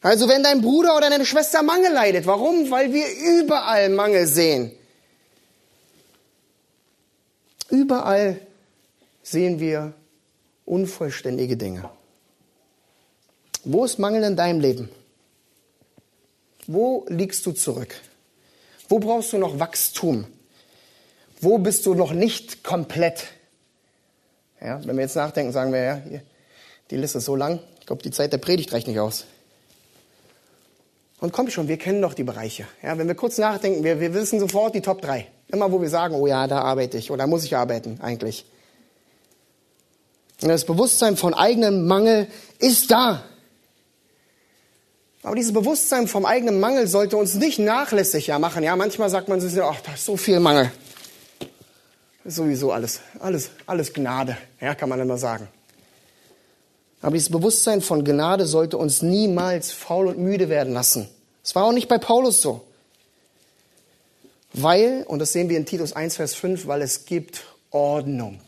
[0.00, 2.70] Also wenn dein Bruder oder deine Schwester Mangel leidet, warum?
[2.72, 3.04] Weil wir
[3.40, 4.72] überall Mangel sehen.
[7.70, 8.40] Überall
[9.22, 9.92] sehen wir
[10.64, 11.88] unvollständige Dinge.
[13.64, 14.88] Wo ist Mangel in deinem Leben?
[16.66, 17.94] Wo liegst du zurück?
[18.88, 20.26] Wo brauchst du noch Wachstum?
[21.42, 23.24] Wo bist du noch nicht komplett?
[24.61, 26.22] Ja, wenn wir jetzt nachdenken, sagen wir, ja, hier,
[26.90, 29.24] die Liste ist so lang, ich glaube, die Zeit der Predigt reicht nicht aus.
[31.18, 32.66] Und komm schon, wir kennen doch die Bereiche.
[32.81, 35.26] Ja, wenn wir kurz nachdenken, wir, wir wissen sofort die Top 3.
[35.48, 38.44] Immer wo wir sagen, oh ja, da arbeite ich oder muss ich arbeiten eigentlich.
[40.42, 42.28] Und das Bewusstsein von eigenem Mangel
[42.61, 43.24] ist da.
[45.24, 48.62] Aber dieses Bewusstsein vom eigenen Mangel sollte uns nicht nachlässiger machen.
[48.62, 50.70] Ja, manchmal sagt man sich, ach, da ist so viel Mangel
[52.24, 55.48] sowieso alles, alles, alles Gnade, ja, kann man immer sagen.
[57.00, 61.08] Aber dieses Bewusstsein von Gnade sollte uns niemals faul und müde werden lassen.
[61.42, 62.62] Es war auch nicht bei Paulus so.
[64.52, 68.40] Weil, und das sehen wir in Titus 1, Vers 5, weil es gibt Ordnung.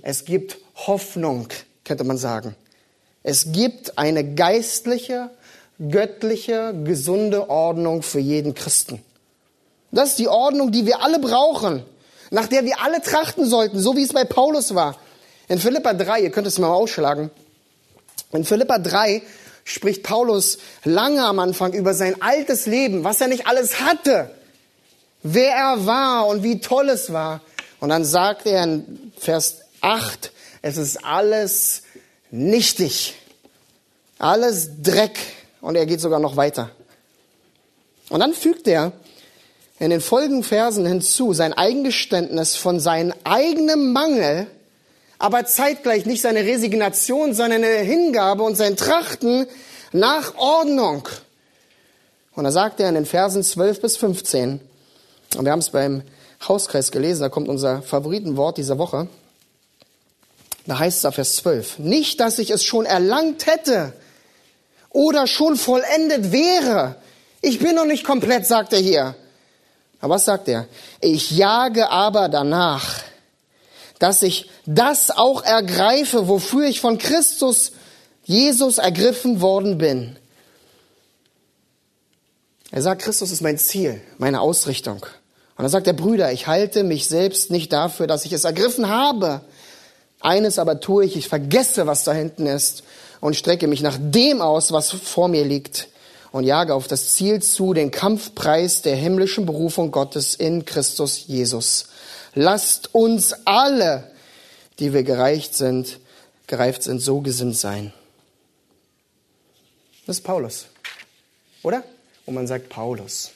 [0.00, 1.48] Es gibt Hoffnung,
[1.84, 2.54] könnte man sagen.
[3.22, 5.30] Es gibt eine geistliche,
[5.90, 9.02] göttliche, gesunde Ordnung für jeden Christen.
[9.90, 11.84] Das ist die Ordnung, die wir alle brauchen
[12.30, 14.96] nach der wir alle trachten sollten, so wie es bei Paulus war.
[15.48, 17.30] In Philippa 3, ihr könnt es mal ausschlagen,
[18.32, 19.22] in Philippa 3
[19.64, 24.30] spricht Paulus lange am Anfang über sein altes Leben, was er nicht alles hatte,
[25.22, 27.40] wer er war und wie toll es war.
[27.80, 30.32] Und dann sagt er in Vers 8,
[30.62, 31.82] es ist alles
[32.30, 33.14] nichtig,
[34.18, 35.18] alles Dreck.
[35.60, 36.70] Und er geht sogar noch weiter.
[38.10, 38.92] Und dann fügt er
[39.84, 44.48] in den folgenden Versen hinzu sein Eingeständnis von seinem eigenen Mangel
[45.18, 49.46] aber zeitgleich nicht seine Resignation, sondern eine Hingabe und sein Trachten
[49.92, 51.08] nach Ordnung.
[52.34, 54.60] Und da sagt er in den Versen 12 bis 15,
[55.36, 56.02] und wir haben es beim
[56.46, 59.08] Hauskreis gelesen, da kommt unser Favoritenwort dieser Woche,
[60.66, 63.92] da heißt es da Vers 12, nicht, dass ich es schon erlangt hätte
[64.90, 66.96] oder schon vollendet wäre.
[67.40, 69.14] Ich bin noch nicht komplett, sagt er hier.
[70.04, 70.68] Aber was sagt er?
[71.00, 73.00] Ich jage aber danach,
[73.98, 77.72] dass ich das auch ergreife, wofür ich von Christus
[78.22, 80.18] Jesus ergriffen worden bin.
[82.70, 84.96] Er sagt, Christus ist mein Ziel, meine Ausrichtung.
[85.56, 88.90] Und dann sagt der Brüder, ich halte mich selbst nicht dafür, dass ich es ergriffen
[88.90, 89.40] habe.
[90.20, 92.82] Eines aber tue ich, ich vergesse, was da hinten ist
[93.22, 95.88] und strecke mich nach dem aus, was vor mir liegt
[96.34, 101.86] und jage auf das Ziel zu, den Kampfpreis der himmlischen Berufung Gottes in Christus Jesus.
[102.34, 104.10] Lasst uns alle,
[104.80, 106.00] die wir gereicht sind,
[106.48, 107.92] gereift sind, so gesinnt sein.
[110.08, 110.66] Das ist Paulus,
[111.62, 111.84] oder?
[112.26, 113.30] Und man sagt Paulus.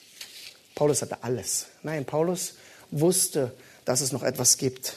[0.74, 1.66] Paulus hatte alles.
[1.84, 2.54] Nein, Paulus
[2.90, 3.52] wusste,
[3.84, 4.94] dass es noch etwas gibt.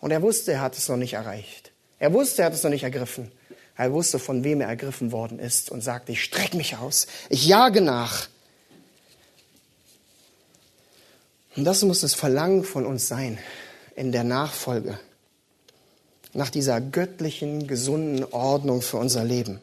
[0.00, 1.70] Und er wusste, er hat es noch nicht erreicht.
[2.00, 3.30] Er wusste, er hat es noch nicht ergriffen.
[3.76, 7.46] Er wusste, von wem er ergriffen worden ist und sagte, ich strecke mich aus, ich
[7.46, 8.28] jage nach.
[11.56, 13.38] Und das muss das Verlangen von uns sein
[13.94, 14.98] in der Nachfolge,
[16.34, 19.60] nach dieser göttlichen, gesunden Ordnung für unser Leben.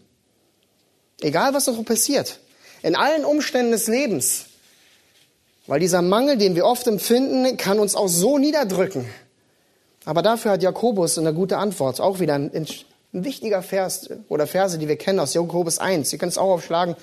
[1.21, 2.39] Egal, was noch passiert,
[2.82, 4.45] in allen Umständen des Lebens,
[5.67, 9.06] weil dieser Mangel, den wir oft empfinden, kann uns auch so niederdrücken.
[10.04, 12.67] Aber dafür hat Jakobus eine gute Antwort, auch wieder ein,
[13.13, 16.12] ein wichtiger Vers oder Verse, die wir kennen aus Jakobus 1.
[16.12, 16.95] Ihr könnt es auch aufschlagen,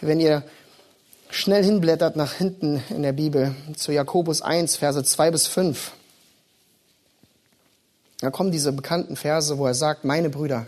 [0.00, 0.42] wenn ihr
[1.30, 5.92] schnell hinblättert nach hinten in der Bibel zu Jakobus 1, Verse 2 bis 5.
[8.20, 10.66] Da kommen diese bekannten Verse, wo er sagt, meine Brüder,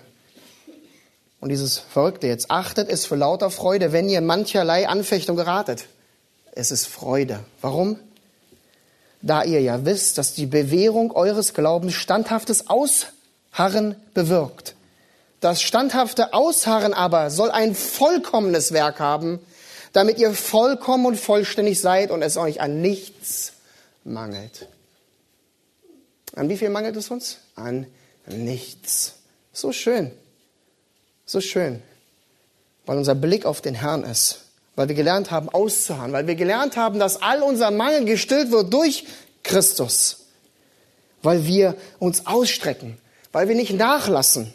[1.40, 5.86] und dieses Verrückte jetzt, achtet es für lauter Freude, wenn ihr mancherlei Anfechtung geratet.
[6.52, 7.40] Es ist Freude.
[7.60, 7.96] Warum?
[9.22, 12.68] Da ihr ja wisst, dass die Bewährung eures Glaubens standhaftes
[13.52, 14.74] Ausharren bewirkt.
[15.40, 19.38] Das standhafte Ausharren aber soll ein vollkommenes Werk haben,
[19.92, 23.52] damit ihr vollkommen und vollständig seid und es euch an nichts
[24.04, 24.68] mangelt.
[26.34, 27.38] An wie viel mangelt es uns?
[27.54, 27.86] An
[28.26, 29.14] nichts.
[29.52, 30.12] So schön.
[31.24, 31.82] So schön.
[32.86, 34.40] Weil unser Blick auf den Herrn ist.
[34.76, 36.12] Weil wir gelernt haben, auszuharren.
[36.12, 39.04] Weil wir gelernt haben, dass all unser Mangel gestillt wird durch
[39.42, 40.26] Christus.
[41.22, 42.98] Weil wir uns ausstrecken.
[43.32, 44.52] Weil wir nicht nachlassen.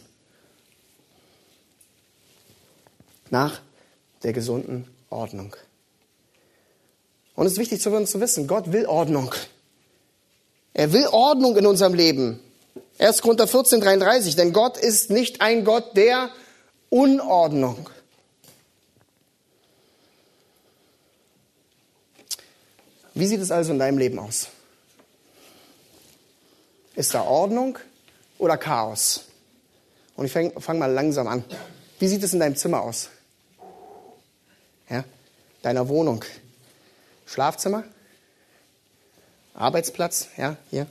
[3.29, 3.61] Nach
[4.23, 5.55] der gesunden Ordnung.
[7.35, 9.33] Und es ist wichtig für uns zu wissen, Gott will Ordnung.
[10.73, 12.39] Er will Ordnung in unserem Leben.
[12.99, 13.21] 1.
[13.21, 16.29] Korinther 14, 33, denn Gott ist nicht ein Gott der
[16.89, 17.89] Unordnung.
[23.15, 24.47] Wie sieht es also in deinem Leben aus?
[26.95, 27.77] Ist da Ordnung
[28.37, 29.25] oder Chaos?
[30.15, 31.43] Und ich fange fang mal langsam an.
[31.99, 33.09] Wie sieht es in deinem Zimmer aus?
[34.89, 35.03] ja,
[35.61, 36.23] deiner Wohnung.
[37.25, 37.83] Schlafzimmer,
[39.53, 40.87] Arbeitsplatz, ja, hier.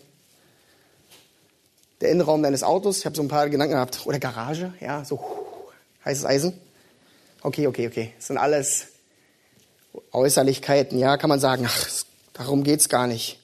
[2.01, 4.07] Der Innenraum deines Autos, ich habe so ein paar Gedanken gehabt.
[4.07, 5.21] Oder Garage, ja, so
[6.05, 6.61] heißes Eisen.
[7.43, 8.13] Okay, okay, okay.
[8.17, 8.89] Das sind alles
[10.11, 11.89] Äußerlichkeiten, ja, kann man sagen, ach,
[12.33, 13.39] darum geht's gar nicht.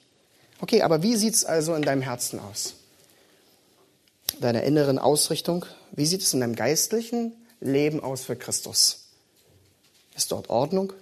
[0.59, 2.73] Okay, aber wie sieht's also in deinem Herzen aus?
[4.39, 5.65] Deiner inneren Ausrichtung?
[5.91, 9.07] Wie sieht es in deinem geistlichen Leben aus für Christus?
[10.15, 10.93] Ist dort Ordnung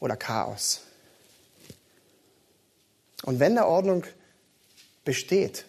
[0.00, 0.80] oder Chaos?
[3.24, 4.04] Und wenn da Ordnung
[5.04, 5.64] besteht,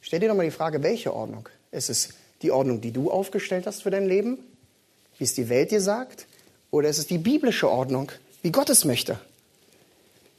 [0.00, 1.48] stell dir doch mal die Frage, welche Ordnung?
[1.70, 2.10] Ist es
[2.42, 4.38] die Ordnung, die du aufgestellt hast für dein Leben,
[5.18, 6.26] wie es die Welt dir sagt?
[6.70, 9.18] Oder ist es die biblische Ordnung, wie Gott es möchte?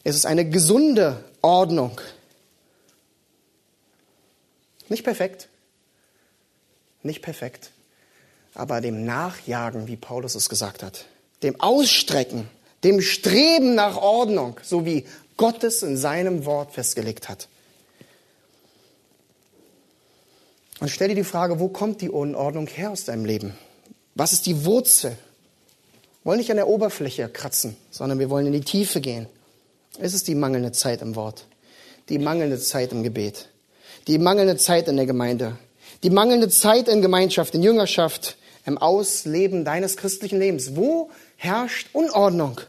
[0.03, 1.99] Es ist eine gesunde Ordnung.
[4.89, 5.47] Nicht perfekt,
[7.03, 7.71] nicht perfekt,
[8.53, 11.05] aber dem Nachjagen, wie Paulus es gesagt hat
[11.43, 12.47] dem Ausstrecken,
[12.83, 15.05] dem Streben nach Ordnung, so wie
[15.37, 17.47] Gott es in seinem Wort festgelegt hat.
[20.79, 23.55] Und stell dir die Frage, wo kommt die Unordnung her aus deinem Leben?
[24.15, 25.11] Was ist die Wurzel?
[25.11, 29.27] Wir wollen nicht an der Oberfläche kratzen, sondern wir wollen in die Tiefe gehen.
[29.99, 31.45] Es ist die mangelnde Zeit im Wort,
[32.09, 33.49] die mangelnde Zeit im Gebet,
[34.07, 35.57] die mangelnde Zeit in der Gemeinde,
[36.03, 40.75] die mangelnde Zeit in Gemeinschaft, in Jüngerschaft, im Ausleben deines christlichen Lebens.
[40.75, 42.61] Wo herrscht Unordnung?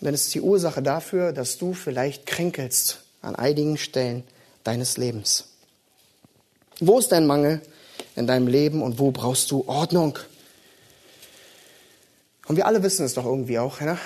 [0.00, 4.24] Denn es ist die Ursache dafür, dass du vielleicht kränkelst an einigen Stellen
[4.64, 5.48] deines Lebens.
[6.80, 7.60] Wo ist dein Mangel
[8.16, 10.18] in deinem Leben und wo brauchst du Ordnung?
[12.48, 13.80] Und wir alle wissen es doch irgendwie auch.
[13.80, 13.96] Ja?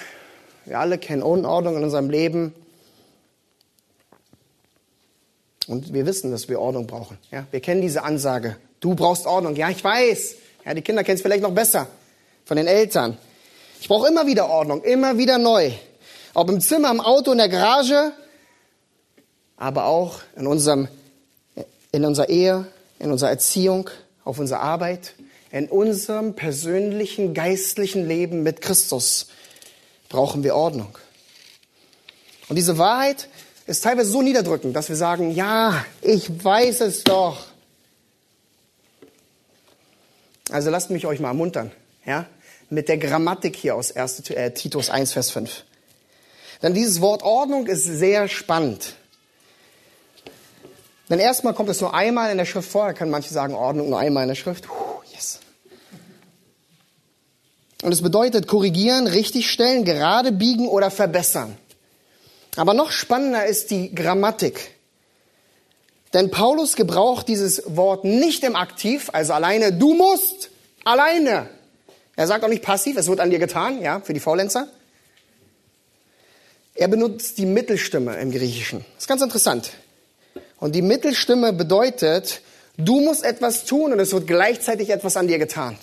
[0.67, 2.53] Wir alle kennen Unordnung in unserem Leben.
[5.67, 7.19] Und wir wissen, dass wir Ordnung brauchen.
[7.31, 7.47] Ja?
[7.51, 8.57] Wir kennen diese Ansage.
[8.81, 9.57] Du brauchst Ordnung.
[9.57, 10.37] Ja, ich weiß.
[10.65, 11.89] Ja, die Kinder kennen es vielleicht noch besser
[12.45, 13.17] von den Eltern.
[13.81, 15.73] Ich brauche immer wieder Ordnung, immer wieder neu.
[16.35, 18.13] Ob im Zimmer, im Auto, in der Garage,
[19.57, 20.89] aber auch in, unserem,
[21.93, 22.67] in unserer Ehe,
[22.99, 23.91] in unserer Erziehung,
[24.25, 25.15] auf unserer Arbeit,
[25.51, 29.29] in unserem persönlichen geistlichen Leben mit Christus
[30.09, 30.99] brauchen wir Ordnung.
[32.49, 33.29] Und diese Wahrheit
[33.67, 37.47] ist teilweise so niederdrückend, dass wir sagen, ja, ich weiß es doch.
[40.51, 41.73] Also lasst mich euch mal ermuntern,
[42.05, 42.27] ja,
[42.71, 44.31] mit der Grammatik hier aus 1.
[44.31, 45.65] Äh, Titus 1, Vers 5.
[46.63, 48.95] Denn dieses Wort Ordnung ist sehr spannend.
[51.11, 52.87] Denn erstmal kommt es nur einmal in der Schrift vor.
[52.87, 54.67] Da können manche sagen, Ordnung nur einmal in der Schrift.
[54.67, 55.41] Puh, yes.
[57.83, 61.57] Und es bedeutet korrigieren, richtigstellen, gerade biegen oder verbessern.
[62.57, 64.71] Aber noch spannender ist die Grammatik.
[66.15, 70.51] Denn Paulus gebraucht dieses Wort nicht im Aktiv, also alleine, du musst,
[70.85, 71.51] alleine.
[72.17, 74.69] Er sagt auch nicht passiv, es wird an dir getan, ja, für die Faulenzer.
[76.75, 78.85] Er benutzt die Mittelstimme im Griechischen.
[78.95, 79.71] Das ist ganz interessant.
[80.59, 82.41] Und die Mittelstimme bedeutet,
[82.79, 85.77] du musst etwas tun und es wird gleichzeitig etwas an dir getan.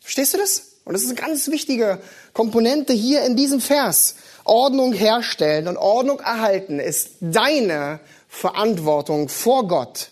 [0.00, 0.70] Verstehst du das?
[0.84, 1.98] Und das ist eine ganz wichtige
[2.32, 4.16] Komponente hier in diesem Vers.
[4.44, 10.10] Ordnung herstellen und Ordnung erhalten ist deine Verantwortung vor Gott.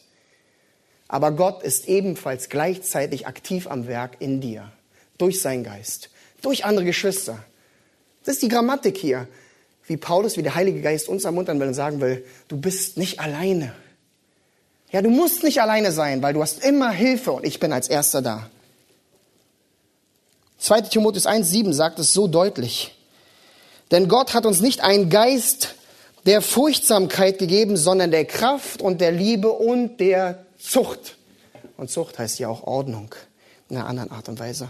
[1.08, 4.70] Aber Gott ist ebenfalls gleichzeitig aktiv am Werk in dir.
[5.16, 6.10] Durch seinen Geist.
[6.42, 7.38] Durch andere Geschwister.
[8.24, 9.26] Das ist die Grammatik hier
[9.88, 13.20] wie Paulus, wie der Heilige Geist uns ermuntern will und sagen will, du bist nicht
[13.20, 13.72] alleine.
[14.90, 17.88] Ja, du musst nicht alleine sein, weil du hast immer Hilfe und ich bin als
[17.88, 18.50] Erster da.
[20.58, 20.82] 2.
[20.82, 22.97] Timotheus 1,7 sagt es so deutlich.
[23.90, 25.74] Denn Gott hat uns nicht einen Geist
[26.26, 31.16] der Furchtsamkeit gegeben, sondern der Kraft und der Liebe und der Zucht.
[31.76, 33.14] Und Zucht heißt ja auch Ordnung
[33.70, 34.68] in einer anderen Art und Weise.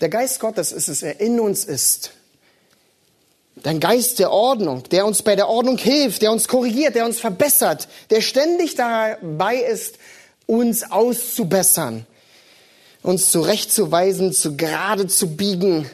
[0.00, 2.12] Der Geist Gottes ist es, er in uns ist.
[3.56, 7.20] Dein Geist der Ordnung, der uns bei der Ordnung hilft, der uns korrigiert, der uns
[7.20, 9.96] verbessert, der ständig dabei ist,
[10.46, 12.06] uns auszubessern,
[13.02, 15.88] uns zurechtzuweisen, zu gerade zu biegen.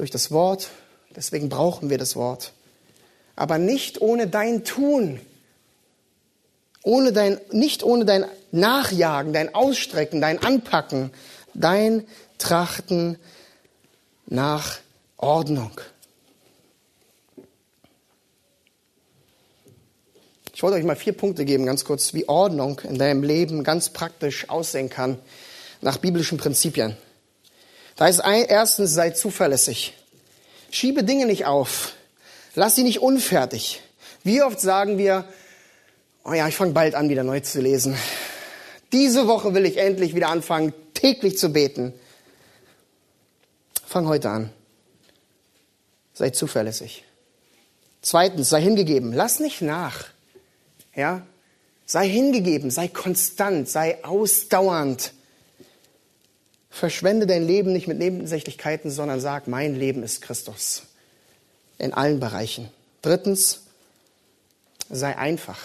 [0.00, 0.70] Durch das Wort,
[1.14, 2.54] deswegen brauchen wir das Wort.
[3.36, 5.20] Aber nicht ohne dein Tun,
[6.82, 11.10] ohne dein, nicht ohne dein Nachjagen, dein Ausstrecken, dein Anpacken,
[11.52, 12.06] dein
[12.38, 13.18] Trachten,
[14.24, 14.78] nach
[15.18, 15.78] Ordnung.
[20.54, 23.90] Ich wollte euch mal vier Punkte geben, ganz kurz, wie Ordnung in deinem Leben ganz
[23.90, 25.18] praktisch aussehen kann,
[25.82, 26.96] nach biblischen Prinzipien.
[28.00, 29.92] Da ist ein, erstens, sei zuverlässig.
[30.70, 31.92] Schiebe Dinge nicht auf.
[32.54, 33.82] Lass sie nicht unfertig.
[34.24, 35.28] Wie oft sagen wir,
[36.24, 37.94] oh ja, ich fange bald an, wieder neu zu lesen.
[38.90, 41.92] Diese Woche will ich endlich wieder anfangen, täglich zu beten.
[43.86, 44.50] Fang heute an.
[46.14, 47.04] Sei zuverlässig.
[48.00, 49.12] Zweitens, sei hingegeben.
[49.12, 50.06] Lass nicht nach.
[50.96, 51.26] Ja?
[51.84, 55.12] Sei hingegeben, sei konstant, sei ausdauernd.
[56.70, 60.84] Verschwende dein Leben nicht mit Nebensächlichkeiten, sondern sag, mein Leben ist Christus.
[61.78, 62.70] In allen Bereichen.
[63.02, 63.62] Drittens,
[64.88, 65.58] sei einfach.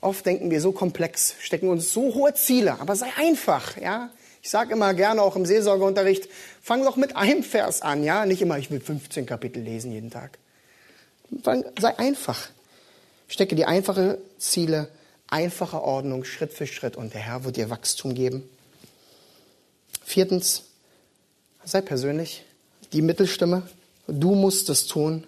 [0.00, 4.10] Oft denken wir so komplex, stecken uns so hohe Ziele, aber sei einfach, ja?
[4.42, 6.26] Ich sage immer gerne auch im Seelsorgeunterricht,
[6.62, 8.24] fang doch mit einem Vers an, ja?
[8.24, 10.38] Nicht immer, ich will 15 Kapitel lesen jeden Tag.
[11.78, 12.48] Sei einfach.
[13.28, 14.88] Stecke die einfachen Ziele,
[15.28, 18.48] einfache Ordnung, Schritt für Schritt und der Herr wird dir Wachstum geben.
[20.10, 20.64] Viertens,
[21.62, 22.42] sei persönlich.
[22.92, 23.62] Die Mittelstimme.
[24.08, 25.24] Du musst es tun,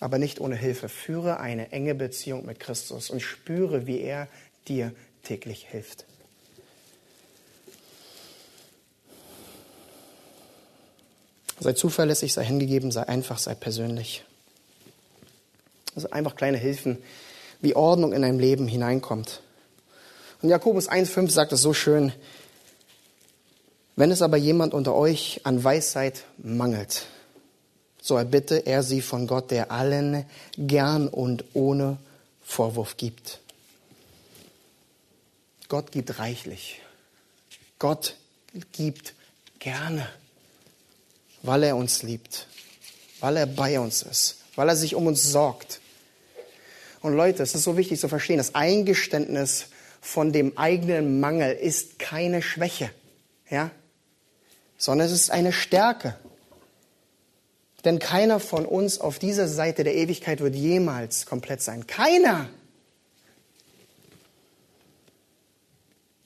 [0.00, 0.88] aber nicht ohne Hilfe.
[0.88, 4.28] Führe eine enge Beziehung mit Christus und spüre, wie er
[4.68, 6.06] dir täglich hilft.
[11.60, 14.24] Sei zuverlässig, sei hingegeben, sei einfach, sei persönlich.
[15.94, 16.96] Sind einfach kleine Hilfen,
[17.60, 19.42] wie Ordnung in ein Leben hineinkommt.
[20.40, 22.14] Und Jakobus 1,5 sagt es so schön,
[23.96, 27.06] wenn es aber jemand unter euch an Weisheit mangelt,
[28.00, 30.24] so erbitte er sie von Gott, der allen
[30.56, 31.98] gern und ohne
[32.42, 33.40] Vorwurf gibt.
[35.68, 36.80] Gott gibt reichlich.
[37.78, 38.16] Gott
[38.72, 39.14] gibt
[39.58, 40.06] gerne,
[41.42, 42.46] weil er uns liebt,
[43.20, 45.80] weil er bei uns ist, weil er sich um uns sorgt.
[47.00, 49.66] Und Leute, es ist so wichtig zu verstehen, das Eingeständnis
[50.00, 52.90] von dem eigenen Mangel ist keine Schwäche,
[53.48, 53.70] ja,
[54.82, 56.16] sondern es ist eine Stärke.
[57.84, 61.86] Denn keiner von uns auf dieser Seite der Ewigkeit wird jemals komplett sein.
[61.86, 62.48] Keiner.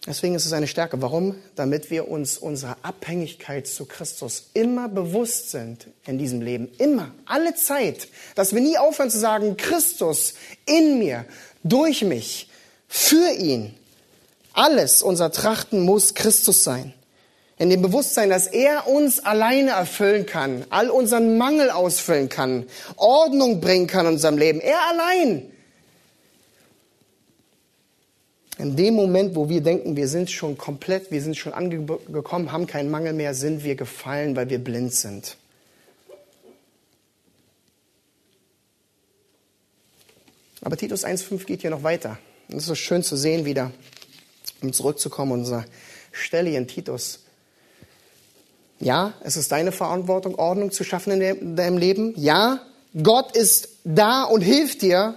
[0.06, 1.02] Deswegen ist es eine Stärke.
[1.02, 1.34] Warum?
[1.54, 6.70] Damit wir uns unserer Abhängigkeit zu Christus immer bewusst sind in diesem Leben.
[6.78, 8.08] Immer, alle Zeit.
[8.36, 10.32] Dass wir nie aufhören zu sagen, Christus
[10.64, 11.26] in mir,
[11.62, 12.48] durch mich,
[12.88, 13.74] für ihn.
[14.54, 16.94] Alles, unser Trachten muss Christus sein.
[17.58, 23.60] In dem Bewusstsein, dass er uns alleine erfüllen kann, all unseren Mangel ausfüllen kann, Ordnung
[23.60, 24.60] bringen kann in unserem Leben.
[24.60, 25.50] Er allein.
[28.58, 32.66] In dem Moment, wo wir denken, wir sind schon komplett, wir sind schon angekommen, haben
[32.66, 35.36] keinen Mangel mehr, sind wir gefallen, weil wir blind sind.
[40.62, 42.18] Aber Titus 1,5 geht hier noch weiter.
[42.48, 43.72] Es ist so schön zu sehen wieder,
[44.62, 45.64] um zurückzukommen, unsere
[46.12, 47.25] Stelle in Titus.
[48.78, 52.12] Ja, es ist deine Verantwortung, Ordnung zu schaffen in deinem Leben.
[52.16, 52.60] Ja,
[53.02, 55.14] Gott ist da und hilft dir.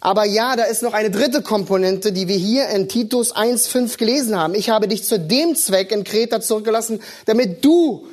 [0.00, 4.36] Aber ja, da ist noch eine dritte Komponente, die wir hier in Titus 1.5 gelesen
[4.36, 4.54] haben.
[4.54, 8.06] Ich habe dich zu dem Zweck in Kreta zurückgelassen, damit du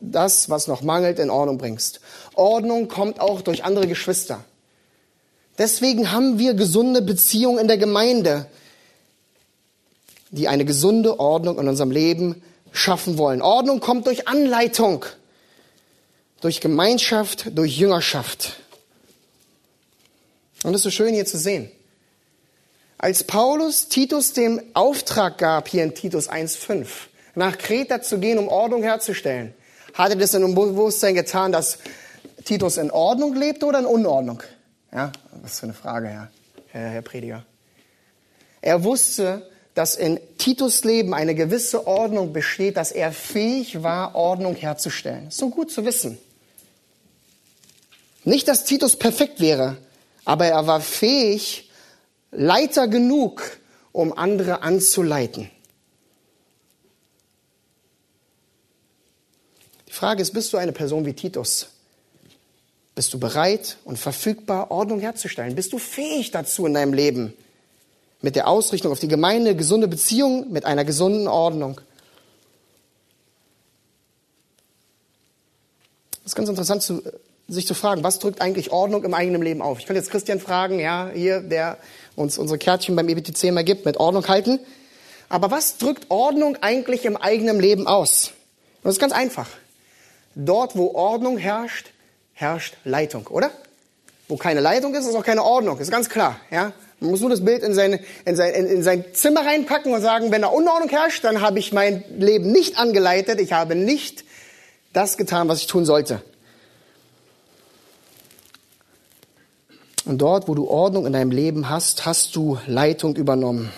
[0.00, 2.00] das, was noch mangelt, in Ordnung bringst.
[2.34, 4.44] Ordnung kommt auch durch andere Geschwister.
[5.58, 8.46] Deswegen haben wir gesunde Beziehungen in der Gemeinde,
[10.30, 12.42] die eine gesunde Ordnung in unserem Leben
[12.76, 13.42] schaffen wollen.
[13.42, 15.04] Ordnung kommt durch Anleitung,
[16.40, 18.60] durch Gemeinschaft, durch Jüngerschaft.
[20.62, 21.70] Und es ist so schön hier zu sehen.
[22.98, 26.86] Als Paulus Titus den Auftrag gab, hier in Titus 1.5,
[27.34, 29.54] nach Kreta zu gehen, um Ordnung herzustellen,
[29.92, 31.78] hat er das in dem Bewusstsein getan, dass
[32.44, 34.42] Titus in Ordnung lebte oder in Unordnung?
[34.92, 35.12] Ja,
[35.42, 36.30] was für eine Frage, Herr,
[36.68, 37.44] Herr, Herr Prediger.
[38.62, 44.56] Er wusste, dass in Titus Leben eine gewisse Ordnung besteht, dass er fähig war, Ordnung
[44.56, 45.30] herzustellen.
[45.30, 46.16] So gut zu wissen.
[48.24, 49.76] Nicht, dass Titus perfekt wäre,
[50.24, 51.70] aber er war fähig,
[52.30, 53.58] Leiter genug,
[53.92, 55.50] um andere anzuleiten.
[59.88, 61.68] Die Frage ist, bist du eine Person wie Titus?
[62.94, 65.54] Bist du bereit und verfügbar, Ordnung herzustellen?
[65.54, 67.34] Bist du fähig dazu in deinem Leben?
[68.22, 71.80] Mit der Ausrichtung auf die Gemeinde, gesunde Beziehung mit einer gesunden Ordnung.
[76.24, 77.02] Es ist ganz interessant, zu,
[77.46, 79.78] sich zu fragen, was drückt eigentlich Ordnung im eigenen Leben auf?
[79.78, 81.78] Ich könnte jetzt Christian fragen, ja, hier, der
[82.16, 84.58] uns unsere Kärtchen beim EBTC immer gibt, mit Ordnung halten.
[85.28, 88.32] Aber was drückt Ordnung eigentlich im eigenen Leben aus?
[88.82, 89.48] Und das ist ganz einfach.
[90.34, 91.90] Dort, wo Ordnung herrscht,
[92.32, 93.50] herrscht Leitung, oder?
[94.28, 95.78] Wo keine Leitung ist, ist auch keine Ordnung.
[95.78, 96.72] Ist ganz klar, ja?
[97.00, 100.00] Man muss nur das Bild in, seine, in, sein, in, in sein Zimmer reinpacken und
[100.00, 104.24] sagen, wenn da Unordnung herrscht, dann habe ich mein Leben nicht angeleitet, ich habe nicht
[104.92, 106.22] das getan, was ich tun sollte.
[110.06, 113.70] Und dort, wo du Ordnung in deinem Leben hast, hast du Leitung übernommen.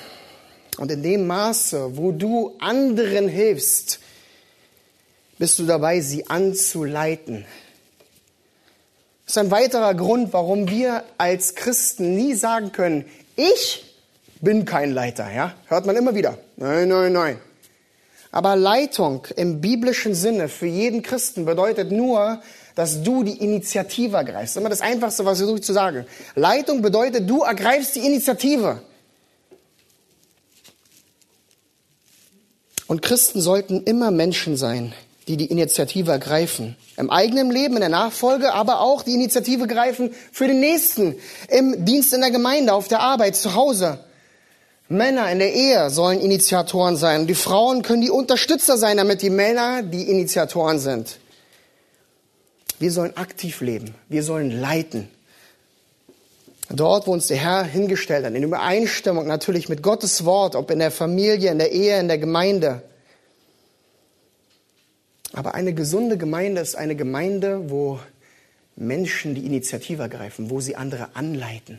[0.77, 3.99] Und in dem Maße, wo du anderen hilfst,
[5.39, 7.47] bist du dabei, sie anzuleiten.
[9.29, 13.05] Das ist ein weiterer Grund, warum wir als Christen nie sagen können,
[13.37, 13.85] ich
[14.41, 15.31] bin kein Leiter.
[15.31, 15.53] Ja?
[15.67, 16.39] Hört man immer wieder.
[16.57, 17.39] Nein, nein, nein.
[18.31, 22.41] Aber Leitung im biblischen Sinne für jeden Christen bedeutet nur,
[22.75, 24.45] dass du die Initiative ergreifst.
[24.45, 26.07] Das ist immer das Einfachste, was ich versuche zu sagen.
[26.35, 28.81] Leitung bedeutet, du ergreifst die Initiative.
[32.87, 34.95] Und Christen sollten immer Menschen sein,
[35.29, 36.77] die die Initiative ergreifen.
[36.97, 41.15] Im eigenen Leben, in der Nachfolge, aber auch die Initiative greifen für den Nächsten.
[41.49, 43.99] Im Dienst in der Gemeinde, auf der Arbeit, zu Hause.
[44.89, 47.27] Männer in der Ehe sollen Initiatoren sein.
[47.27, 51.19] Die Frauen können die Unterstützer sein, damit die Männer die Initiatoren sind.
[52.79, 53.95] Wir sollen aktiv leben.
[54.09, 55.11] Wir sollen leiten.
[56.71, 60.79] Dort, wo uns der Herr hingestellt hat, in Übereinstimmung natürlich mit Gottes Wort, ob in
[60.79, 62.83] der Familie, in der Ehe, in der Gemeinde.
[65.33, 68.01] Aber eine gesunde Gemeinde ist eine Gemeinde, wo
[68.77, 71.79] Menschen die Initiative ergreifen, wo sie andere anleiten,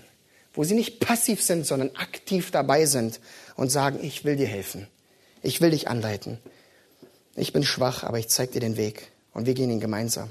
[0.53, 3.19] wo sie nicht passiv sind, sondern aktiv dabei sind
[3.55, 4.87] und sagen, ich will dir helfen,
[5.41, 6.37] ich will dich anleiten.
[7.35, 10.29] Ich bin schwach, aber ich zeige dir den Weg und wir gehen ihn gemeinsam.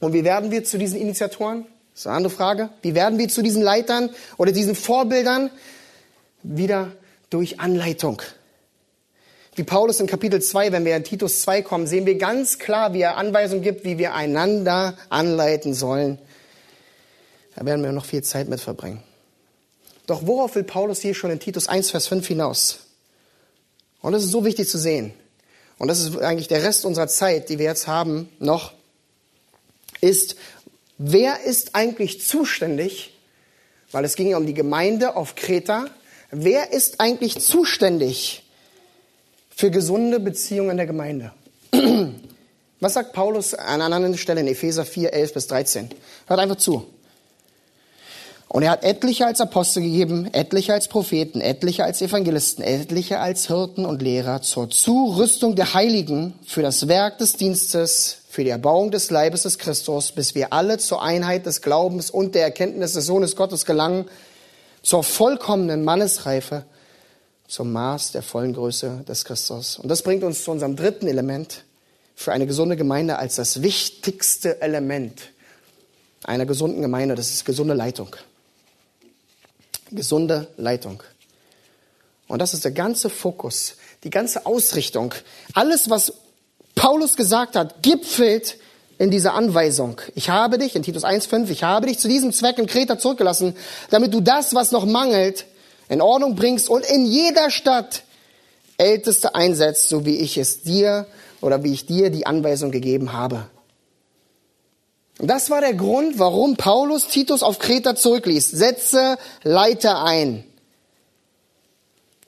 [0.00, 1.66] Und wie werden wir zu diesen Initiatoren?
[1.92, 2.70] Das ist eine andere Frage.
[2.82, 5.50] Wie werden wir zu diesen Leitern oder diesen Vorbildern?
[6.42, 6.92] Wieder
[7.30, 8.20] durch Anleitung.
[9.56, 12.92] Wie Paulus in Kapitel 2, wenn wir in Titus 2 kommen, sehen wir ganz klar,
[12.92, 16.18] wie er Anweisungen gibt, wie wir einander anleiten sollen.
[17.54, 19.02] Da werden wir noch viel Zeit mit verbringen.
[20.06, 22.80] Doch worauf will Paulus hier schon in Titus 1, Vers 5 hinaus?
[24.02, 25.14] Und das ist so wichtig zu sehen.
[25.78, 28.74] Und das ist eigentlich der Rest unserer Zeit, die wir jetzt haben, noch,
[30.02, 30.36] ist,
[30.98, 33.14] wer ist eigentlich zuständig,
[33.90, 35.86] weil es ging ja um die Gemeinde auf Kreta,
[36.30, 38.42] wer ist eigentlich zuständig
[39.56, 41.32] für gesunde Beziehungen in der Gemeinde?
[42.80, 45.88] Was sagt Paulus an einer anderen Stelle in Epheser 4, 11 bis 13?
[46.26, 46.84] Hört einfach zu.
[48.48, 53.46] Und er hat etliche als Apostel gegeben, etliche als Propheten, etliche als Evangelisten, etliche als
[53.46, 58.90] Hirten und Lehrer zur Zurüstung der Heiligen für das Werk des Dienstes, für die Erbauung
[58.90, 63.06] des Leibes des Christus, bis wir alle zur Einheit des Glaubens und der Erkenntnis des
[63.06, 64.04] Sohnes Gottes gelangen,
[64.82, 66.64] zur vollkommenen Mannesreife,
[67.48, 69.78] zum Maß der vollen Größe des Christus.
[69.78, 71.64] Und das bringt uns zu unserem dritten Element
[72.14, 75.22] für eine gesunde Gemeinde als das wichtigste Element
[76.24, 77.14] einer gesunden Gemeinde.
[77.14, 78.16] Das ist gesunde Leitung
[79.92, 81.02] gesunde Leitung.
[82.28, 85.14] Und das ist der ganze Fokus, die ganze Ausrichtung.
[85.54, 86.12] Alles, was
[86.74, 88.58] Paulus gesagt hat, gipfelt
[88.98, 90.00] in dieser Anweisung.
[90.14, 93.54] Ich habe dich, in Titus 1,5, ich habe dich zu diesem Zweck in Kreta zurückgelassen,
[93.90, 95.46] damit du das, was noch mangelt,
[95.88, 98.02] in Ordnung bringst und in jeder Stadt
[98.78, 101.06] Älteste einsetzt, so wie ich es dir
[101.40, 103.46] oder wie ich dir die Anweisung gegeben habe.
[105.18, 108.50] Und das war der Grund, warum Paulus Titus auf Kreta zurückließ.
[108.50, 110.44] Setze Leiter ein.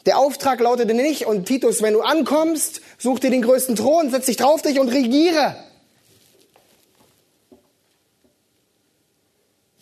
[0.06, 4.24] Der Auftrag lautete nicht, und Titus, wenn du ankommst, such dir den größten Thron, setz
[4.24, 5.56] dich drauf dich und regiere.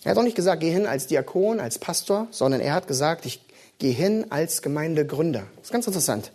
[0.02, 3.24] Er hat auch nicht gesagt, geh hin als Diakon, als Pastor, sondern er hat gesagt,
[3.24, 3.45] ich
[3.78, 5.46] gehe hin als Gemeindegründer.
[5.56, 6.32] Das ist ganz interessant.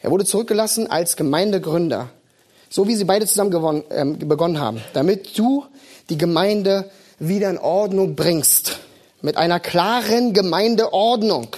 [0.00, 2.10] Er wurde zurückgelassen als Gemeindegründer
[2.70, 5.66] so wie sie beide zusammen gewonnen, äh, begonnen haben, damit du
[6.08, 8.78] die Gemeinde wieder in Ordnung bringst.
[9.22, 11.48] Mit einer klaren Gemeindeordnung.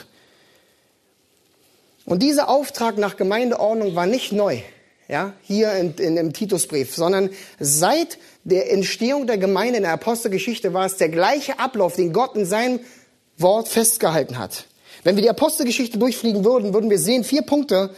[2.05, 4.59] Und dieser Auftrag nach Gemeindeordnung war nicht neu,
[5.07, 10.75] ja, hier in, in, im Titusbrief, sondern seit der Entstehung der Gemeinde in der Apostelgeschichte
[10.75, 12.81] war es der gleiche Ablauf, den Gott in seinem
[13.39, 14.65] Wort festgehalten hat.
[15.05, 17.91] Wenn wir die Apostelgeschichte durchfliegen würden, würden wir sehen vier Punkte,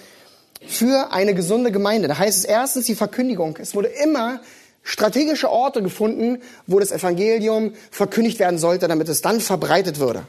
[0.66, 2.08] für eine gesunde Gemeinde.
[2.08, 3.58] Da heißt es erstens die Verkündigung.
[3.60, 4.40] Es wurde immer
[4.82, 10.26] strategische Orte gefunden, wo das Evangelium verkündigt werden sollte, damit es dann verbreitet würde.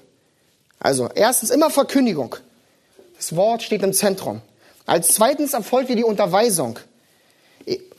[0.79, 2.35] Also erstens immer Verkündigung.
[3.17, 4.41] Das Wort steht im Zentrum.
[4.85, 6.79] Als zweitens erfolgte die Unterweisung.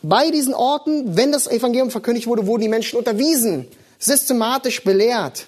[0.03, 3.67] Bei diesen Orten, wenn das Evangelium verkündigt wurde, wurden die Menschen unterwiesen,
[3.99, 5.47] systematisch belehrt,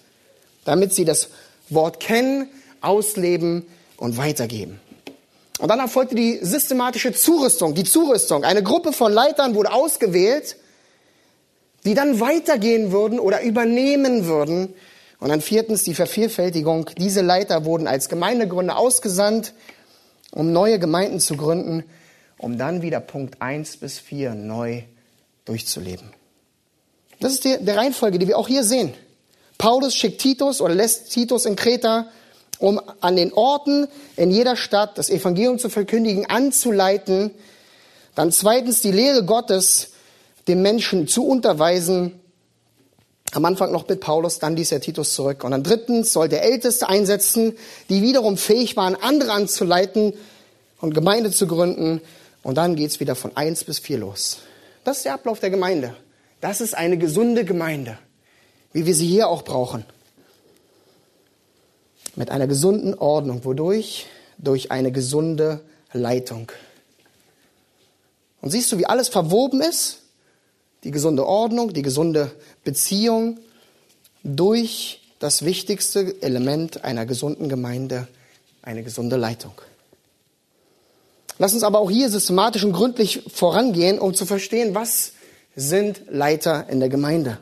[0.64, 1.28] damit sie das
[1.70, 2.48] Wort kennen,
[2.80, 3.66] ausleben
[3.96, 4.80] und weitergeben.
[5.58, 8.44] Und dann erfolgte die systematische Zurüstung, die Zurüstung.
[8.44, 10.56] Eine Gruppe von Leitern wurde ausgewählt,
[11.84, 14.74] die dann weitergehen würden oder übernehmen würden.
[15.18, 16.90] Und dann viertens die Vervielfältigung.
[16.96, 19.52] Diese Leiter wurden als Gemeindegründer ausgesandt,
[20.30, 21.82] um neue Gemeinden zu gründen,
[22.38, 24.82] um dann wieder Punkt eins bis vier neu
[25.44, 26.12] durchzuleben.
[27.18, 28.92] Das ist die, der Reihenfolge, die wir auch hier sehen.
[29.58, 32.06] Paulus schickt Titus oder lässt Titus in Kreta
[32.58, 37.30] um an den Orten in jeder Stadt das Evangelium zu verkündigen, anzuleiten.
[38.14, 39.90] Dann zweitens die Lehre Gottes
[40.48, 42.18] den Menschen zu unterweisen.
[43.32, 45.44] Am Anfang noch mit Paulus, dann ließ er Titus zurück.
[45.44, 47.56] Und dann drittens soll der Älteste einsetzen,
[47.90, 50.14] die wiederum fähig waren, andere anzuleiten
[50.80, 52.00] und Gemeinde zu gründen.
[52.42, 54.38] Und dann geht's wieder von eins bis vier los.
[54.84, 55.94] Das ist der Ablauf der Gemeinde.
[56.40, 57.98] Das ist eine gesunde Gemeinde,
[58.78, 59.84] wie wir sie hier auch brauchen
[62.14, 63.44] mit einer gesunden Ordnung.
[63.44, 64.06] Wodurch?
[64.38, 65.60] Durch eine gesunde
[65.92, 66.52] Leitung.
[68.40, 69.98] Und siehst du, wie alles verwoben ist?
[70.84, 72.30] Die gesunde Ordnung, die gesunde
[72.62, 73.40] Beziehung
[74.22, 78.06] durch das wichtigste Element einer gesunden Gemeinde,
[78.62, 79.60] eine gesunde Leitung.
[81.38, 85.14] Lass uns aber auch hier systematisch und gründlich vorangehen, um zu verstehen, was
[85.56, 87.38] sind Leiter in der Gemeinde.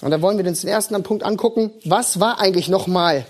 [0.00, 1.70] Und da wollen wir uns den ersten Punkt angucken.
[1.84, 3.26] Was war eigentlich nochmal,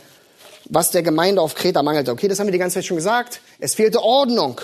[0.67, 2.13] was der Gemeinde auf Kreta mangelte?
[2.13, 3.41] Okay, das haben wir die ganze Zeit schon gesagt.
[3.59, 4.61] Es fehlte Ordnung.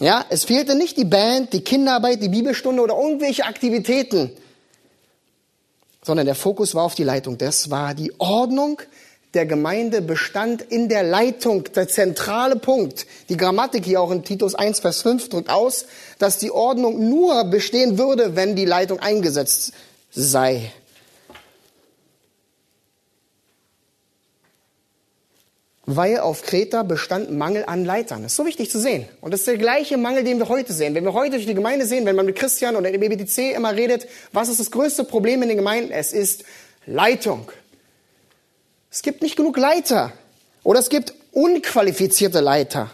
[0.00, 4.30] Ja, es fehlte nicht die Band, die Kinderarbeit, die Bibelstunde oder irgendwelche Aktivitäten,
[6.02, 7.36] sondern der Fokus war auf die Leitung.
[7.36, 8.80] Das war die Ordnung
[9.34, 13.06] der Gemeinde bestand in der Leitung, der zentrale Punkt.
[13.28, 15.86] Die Grammatik hier auch in Titus 1, Vers 5 drückt aus,
[16.18, 19.72] dass die Ordnung nur bestehen würde, wenn die Leitung eingesetzt
[20.10, 20.72] sei.
[25.96, 28.22] Weil auf Kreta bestand Mangel an Leitern.
[28.22, 29.08] Das ist so wichtig zu sehen.
[29.20, 30.94] Und das ist der gleiche Mangel, den wir heute sehen.
[30.94, 33.74] Wenn wir heute durch die Gemeinde sehen, wenn man mit Christian oder im BBTC immer
[33.74, 35.92] redet, was ist das größte Problem in den Gemeinden?
[35.92, 36.44] Es ist
[36.86, 37.50] Leitung.
[38.90, 40.12] Es gibt nicht genug Leiter.
[40.64, 42.90] Oder es gibt unqualifizierte Leiter.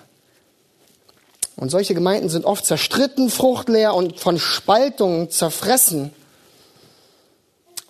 [1.57, 6.12] Und solche Gemeinden sind oft zerstritten, fruchtleer und von Spaltungen zerfressen.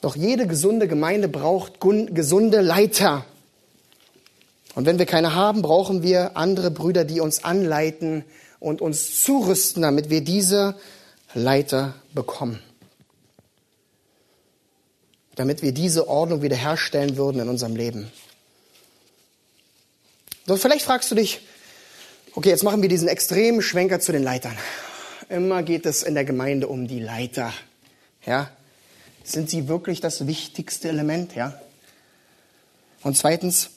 [0.01, 3.25] Doch jede gesunde Gemeinde braucht gesunde Leiter.
[4.77, 8.25] Und wenn wir keine haben, brauchen wir andere Brüder, die uns anleiten
[8.61, 10.77] und uns zurüsten, damit wir diese
[11.33, 12.63] Leiter bekommen.
[15.35, 18.13] Damit wir diese Ordnung wiederherstellen würden in unserem Leben.
[20.47, 21.41] So, vielleicht fragst du dich,
[22.35, 24.57] okay, jetzt machen wir diesen extremen Schwenker zu den Leitern.
[25.31, 27.51] Immer geht es in der Gemeinde um die Leiter.
[28.27, 28.51] Ja?
[29.25, 31.35] Sind sie wirklich das wichtigste Element?
[31.35, 31.59] Ja?
[33.03, 33.71] Und zweitens,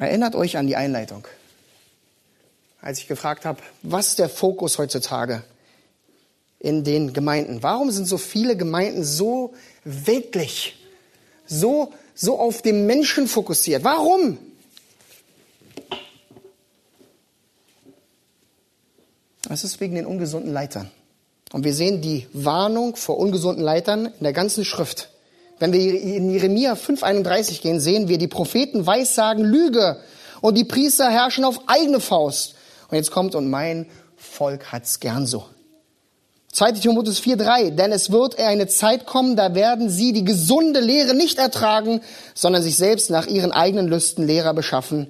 [0.00, 1.28] Erinnert euch an die Einleitung,
[2.80, 5.44] als ich gefragt habe, was ist der Fokus heutzutage
[6.58, 7.62] in den Gemeinden?
[7.62, 9.52] Warum sind so viele Gemeinden so
[9.84, 10.78] weltlich,
[11.44, 13.84] so, so auf den Menschen fokussiert?
[13.84, 14.38] Warum?
[19.42, 20.90] Das ist wegen den ungesunden Leitern.
[21.52, 25.10] Und wir sehen die Warnung vor ungesunden Leitern in der ganzen Schrift.
[25.60, 29.98] Wenn wir in Jeremia 5,31 gehen, sehen wir, die Propheten weissagen Lüge
[30.40, 32.54] und die Priester herrschen auf eigene Faust.
[32.88, 33.86] Und jetzt kommt, und mein
[34.16, 35.44] Volk hat's gern so.
[36.52, 36.72] 2.
[36.72, 41.38] Timotheus 4,3, denn es wird eine Zeit kommen, da werden sie die gesunde Lehre nicht
[41.38, 42.00] ertragen,
[42.34, 45.08] sondern sich selbst nach ihren eigenen Lüsten Lehrer beschaffen,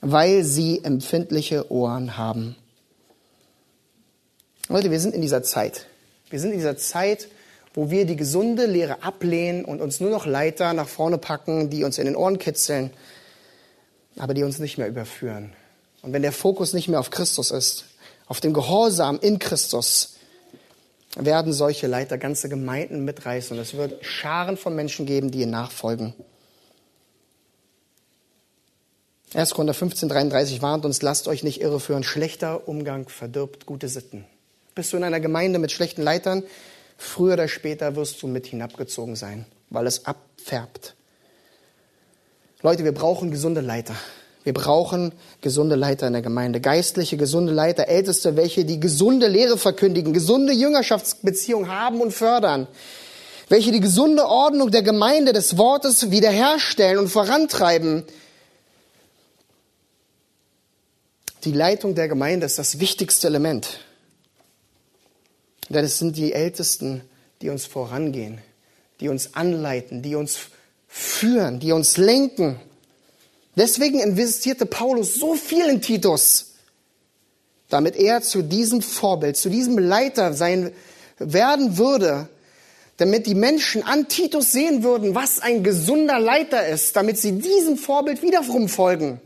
[0.00, 2.56] weil sie empfindliche Ohren haben.
[4.68, 5.86] Leute, wir sind in dieser Zeit.
[6.30, 7.28] Wir sind in dieser Zeit,
[7.78, 11.84] wo wir die gesunde Lehre ablehnen und uns nur noch Leiter nach vorne packen, die
[11.84, 12.90] uns in den Ohren kitzeln,
[14.16, 15.52] aber die uns nicht mehr überführen.
[16.02, 17.84] Und wenn der Fokus nicht mehr auf Christus ist,
[18.26, 20.16] auf dem Gehorsam in Christus,
[21.14, 25.52] werden solche Leiter ganze Gemeinden mitreißen und es wird Scharen von Menschen geben, die ihnen
[25.52, 26.14] nachfolgen.
[29.34, 29.54] 1.
[29.54, 34.24] Korinther 15, 33 warnt uns, lasst euch nicht irreführen, schlechter Umgang verdirbt gute Sitten.
[34.74, 36.42] Bist du in einer Gemeinde mit schlechten Leitern,
[36.98, 40.96] Früher oder später wirst du mit hinabgezogen sein, weil es abfärbt.
[42.60, 43.94] Leute, wir brauchen gesunde Leiter.
[44.42, 49.58] Wir brauchen gesunde Leiter in der Gemeinde, geistliche, gesunde Leiter, Älteste, welche die gesunde Lehre
[49.58, 52.66] verkündigen, gesunde Jüngerschaftsbeziehungen haben und fördern,
[53.48, 58.04] welche die gesunde Ordnung der Gemeinde des Wortes wiederherstellen und vorantreiben.
[61.44, 63.80] Die Leitung der Gemeinde ist das wichtigste Element.
[65.68, 67.02] Denn es sind die Ältesten,
[67.42, 68.38] die uns vorangehen,
[69.00, 70.38] die uns anleiten, die uns
[70.88, 72.58] führen, die uns lenken.
[73.54, 76.52] Deswegen investierte Paulus so viel in Titus,
[77.68, 80.72] damit er zu diesem Vorbild, zu diesem Leiter sein
[81.18, 82.28] werden würde,
[82.96, 87.76] damit die Menschen an Titus sehen würden, was ein gesunder Leiter ist, damit sie diesem
[87.76, 89.20] Vorbild wiederum folgen.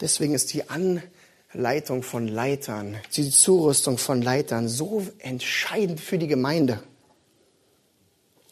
[0.00, 1.02] Deswegen ist die An
[1.54, 6.82] Leitung von Leitern, die Zurüstung von Leitern so entscheidend für die Gemeinde.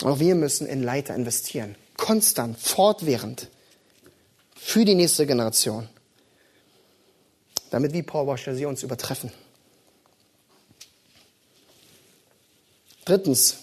[0.03, 1.77] Auch wir müssen in Leiter investieren.
[1.97, 3.49] Konstant, fortwährend.
[4.55, 5.89] Für die nächste Generation.
[7.71, 9.33] Damit wie Paul sie uns übertreffen.
[13.05, 13.59] Drittens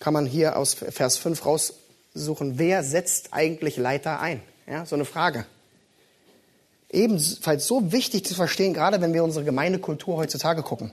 [0.00, 4.42] kann man hier aus Vers 5 raussuchen, wer setzt eigentlich Leiter ein?
[4.66, 5.46] Ja, so eine Frage
[6.90, 10.92] ebenfalls so wichtig zu verstehen, gerade wenn wir unsere Gemeindekultur heutzutage gucken.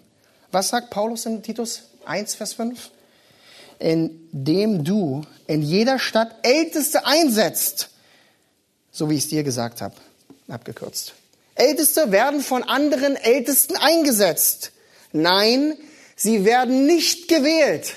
[0.51, 2.91] Was sagt Paulus in Titus 1, Vers 5?
[3.79, 7.89] Indem du in jeder Stadt Älteste einsetzt,
[8.91, 9.95] so wie ich es dir gesagt habe,
[10.47, 11.13] abgekürzt.
[11.55, 14.71] Älteste werden von anderen Ältesten eingesetzt.
[15.11, 15.77] Nein,
[16.15, 17.93] sie werden nicht gewählt.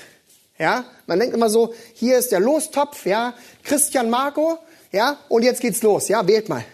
[0.57, 3.33] Ja, man denkt immer so, hier ist der Lostopf, ja,
[3.63, 4.57] Christian Marco,
[4.91, 6.65] ja, und jetzt geht's los, ja, wählt mal.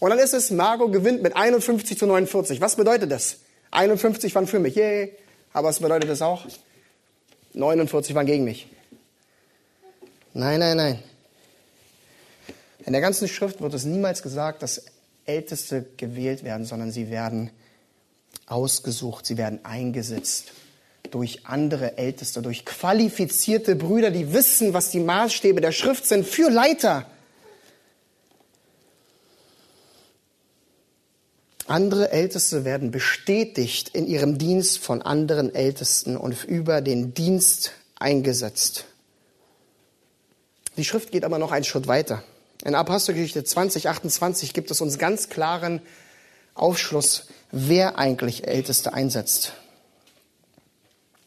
[0.00, 2.60] Und dann ist es, Margot gewinnt mit 51 zu 49.
[2.60, 3.36] Was bedeutet das?
[3.70, 5.12] 51 waren für mich, yay.
[5.52, 6.46] Aber was bedeutet das auch?
[7.52, 8.66] 49 waren gegen mich.
[10.32, 11.02] Nein, nein, nein.
[12.86, 14.84] In der ganzen Schrift wird es niemals gesagt, dass
[15.26, 17.50] Älteste gewählt werden, sondern sie werden
[18.46, 20.52] ausgesucht, sie werden eingesetzt
[21.10, 26.50] durch andere Älteste, durch qualifizierte Brüder, die wissen, was die Maßstäbe der Schrift sind für
[26.50, 27.06] Leiter.
[31.70, 38.86] Andere Älteste werden bestätigt in ihrem Dienst von anderen Ältesten und über den Dienst eingesetzt.
[40.76, 42.24] Die Schrift geht aber noch einen Schritt weiter.
[42.64, 45.80] In Apostelgeschichte 20, 28 gibt es uns ganz klaren
[46.54, 49.52] Aufschluss, wer eigentlich Älteste einsetzt.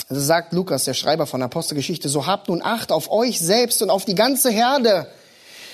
[0.09, 3.89] Also sagt Lukas, der Schreiber von Apostelgeschichte, so habt nun Acht auf euch selbst und
[3.89, 5.07] auf die ganze Herde,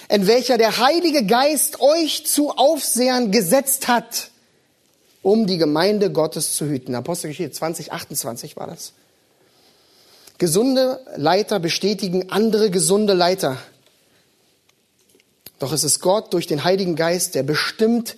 [0.09, 4.28] in welcher der Heilige Geist euch zu Aufsehern gesetzt hat
[5.21, 6.95] um die Gemeinde Gottes zu hüten.
[6.95, 8.93] Apostelgeschichte 20, 28 war das.
[10.37, 13.57] Gesunde Leiter bestätigen andere gesunde Leiter.
[15.59, 18.15] Doch es ist Gott durch den Heiligen Geist, der bestimmt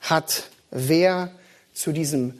[0.00, 1.30] hat, wer
[1.72, 2.34] zu diesem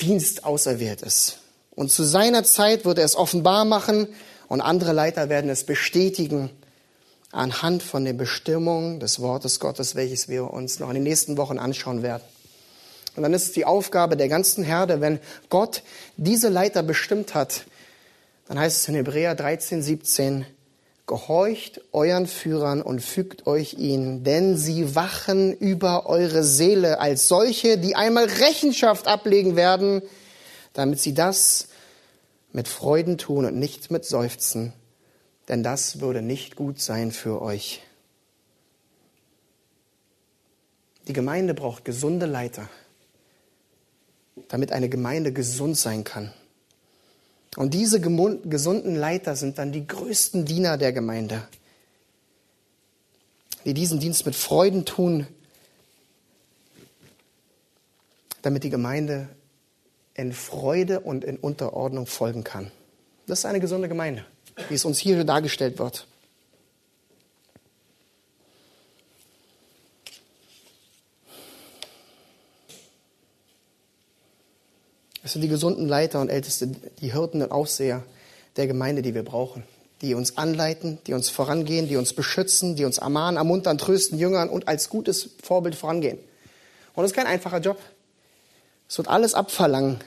[0.00, 1.38] Dienst auserwählt ist.
[1.74, 4.08] Und zu seiner Zeit wird er es offenbar machen
[4.48, 6.50] und andere Leiter werden es bestätigen
[7.32, 11.58] anhand von den Bestimmungen des Wortes Gottes, welches wir uns noch in den nächsten Wochen
[11.58, 12.22] anschauen werden.
[13.18, 15.82] Und dann ist es die Aufgabe der ganzen Herde, wenn Gott
[16.16, 17.64] diese Leiter bestimmt hat,
[18.46, 20.46] dann heißt es in Hebräer 13, 17,
[21.04, 27.76] gehorcht euren Führern und fügt euch ihnen, denn sie wachen über eure Seele als solche,
[27.76, 30.00] die einmal Rechenschaft ablegen werden,
[30.72, 31.66] damit sie das
[32.52, 34.72] mit Freuden tun und nicht mit Seufzen,
[35.48, 37.82] denn das würde nicht gut sein für euch.
[41.08, 42.68] Die Gemeinde braucht gesunde Leiter
[44.48, 46.32] damit eine Gemeinde gesund sein kann.
[47.56, 51.48] Und diese gesunden Leiter sind dann die größten Diener der Gemeinde,
[53.64, 55.26] die diesen Dienst mit Freuden tun,
[58.42, 59.28] damit die Gemeinde
[60.14, 62.70] in Freude und in Unterordnung folgen kann.
[63.26, 64.24] Das ist eine gesunde Gemeinde,
[64.68, 66.06] wie es uns hier dargestellt wird.
[75.28, 76.68] Es sind die gesunden Leiter und Älteste,
[77.02, 78.02] die Hirten und Aufseher
[78.56, 79.62] der Gemeinde, die wir brauchen.
[80.00, 84.48] Die uns anleiten, die uns vorangehen, die uns beschützen, die uns ermahnen, ermuntern, trösten, jüngern
[84.48, 86.16] und als gutes Vorbild vorangehen.
[86.94, 87.78] Und das ist kein einfacher Job.
[88.88, 89.98] Es wird alles abverlangen.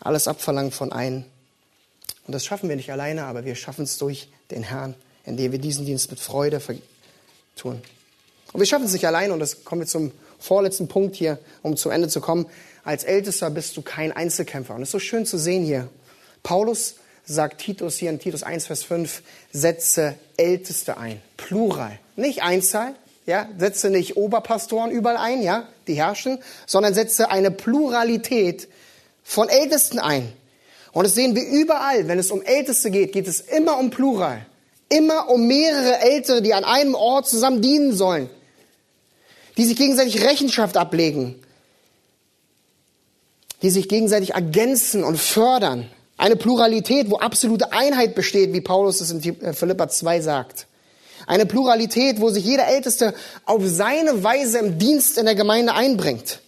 [0.00, 1.24] Alles abverlangen von einem.
[2.26, 5.60] Und das schaffen wir nicht alleine, aber wir schaffen es durch den Herrn, indem wir
[5.60, 6.60] diesen Dienst mit Freude
[7.54, 7.80] tun.
[8.52, 10.10] Und wir schaffen es nicht alleine, und das kommen wir zum
[10.40, 12.46] vorletzten Punkt hier, um zum Ende zu kommen
[12.84, 14.74] als Ältester bist du kein Einzelkämpfer.
[14.74, 15.88] Und es ist so schön zu sehen hier.
[16.42, 19.22] Paulus sagt Titus hier in Titus 1, Vers 5,
[19.52, 21.20] setze Älteste ein.
[21.36, 21.98] Plural.
[22.16, 22.94] Nicht Einzahl,
[23.26, 28.68] ja, setze nicht Oberpastoren überall ein, ja, die herrschen, sondern setze eine Pluralität
[29.22, 30.32] von Ältesten ein.
[30.92, 32.08] Und das sehen wir überall.
[32.08, 34.44] Wenn es um Älteste geht, geht es immer um Plural.
[34.88, 38.28] Immer um mehrere Ältere, die an einem Ort zusammen dienen sollen.
[39.56, 41.36] Die sich gegenseitig Rechenschaft ablegen
[43.62, 45.88] die sich gegenseitig ergänzen und fördern.
[46.16, 50.66] Eine Pluralität, wo absolute Einheit besteht, wie Paulus es in äh, Philippa 2 sagt.
[51.26, 56.40] Eine Pluralität, wo sich jeder Älteste auf seine Weise im Dienst in der Gemeinde einbringt.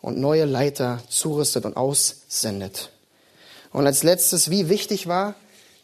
[0.00, 2.90] und neue Leiter zurüstet und aussendet.
[3.72, 5.34] Und als letztes, wie wichtig war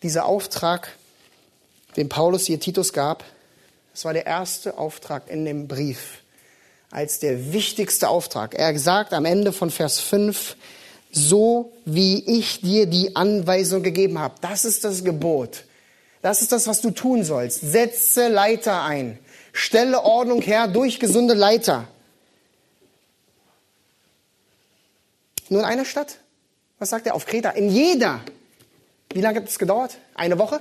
[0.03, 0.97] dieser Auftrag,
[1.97, 3.24] den Paulus hier Titus gab?
[3.93, 6.22] Es war der erste Auftrag in dem Brief,
[6.91, 8.55] als der wichtigste Auftrag.
[8.55, 10.57] Er sagt am Ende von Vers 5,
[11.12, 14.34] so wie ich dir die Anweisung gegeben habe.
[14.41, 15.64] Das ist das Gebot.
[16.22, 17.60] Das ist das, was du tun sollst.
[17.60, 19.18] Setze Leiter ein.
[19.52, 21.88] Stelle Ordnung her durch gesunde Leiter.
[25.48, 26.18] Nur in einer Stadt?
[26.78, 27.50] Was sagt er auf Kreta?
[27.50, 28.20] In jeder.
[29.12, 29.98] Wie lange hat es gedauert?
[30.14, 30.60] Eine Woche?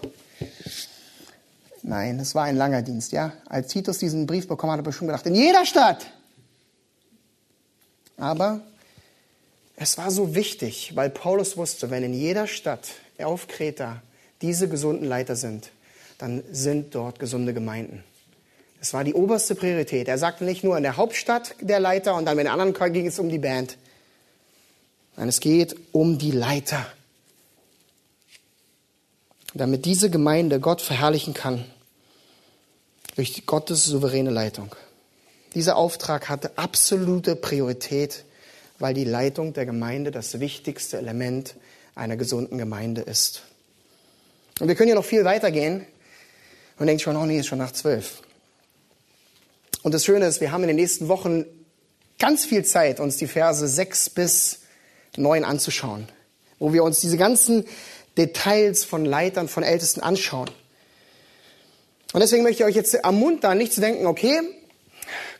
[1.83, 3.33] Nein, es war ein langer Dienst, ja.
[3.47, 6.07] Als Titus diesen Brief bekommen hat, hat er bestimmt gedacht, in jeder Stadt.
[8.17, 8.61] Aber
[9.75, 14.01] es war so wichtig, weil Paulus wusste, wenn in jeder Stadt auf Kreta
[14.41, 15.71] diese gesunden Leiter sind,
[16.17, 18.03] dann sind dort gesunde Gemeinden.
[18.79, 20.07] Das war die oberste Priorität.
[20.07, 23.07] Er sagte nicht nur in der Hauptstadt der Leiter und dann mit den anderen ging
[23.07, 23.77] es um die Band.
[25.17, 26.85] Nein, es geht um die Leiter.
[29.55, 31.65] damit diese Gemeinde Gott verherrlichen kann
[33.15, 34.75] durch Gottes souveräne Leitung.
[35.55, 38.23] Dieser Auftrag hatte absolute Priorität,
[38.77, 41.55] weil die Leitung der Gemeinde das wichtigste Element
[41.95, 43.41] einer gesunden Gemeinde ist.
[44.59, 45.85] Und wir können ja noch viel weitergehen
[46.77, 48.21] und denken schon, oh nee, ist schon nach zwölf.
[49.83, 51.45] Und das Schöne ist, wir haben in den nächsten Wochen
[52.19, 54.59] ganz viel Zeit, uns die Verse sechs bis
[55.15, 56.07] neun anzuschauen,
[56.59, 57.65] wo wir uns diese ganzen
[58.17, 60.49] Details von Leitern, von Ältesten anschauen.
[62.11, 64.41] Und deswegen möchte ich euch jetzt ermuntern, nicht zu denken, okay,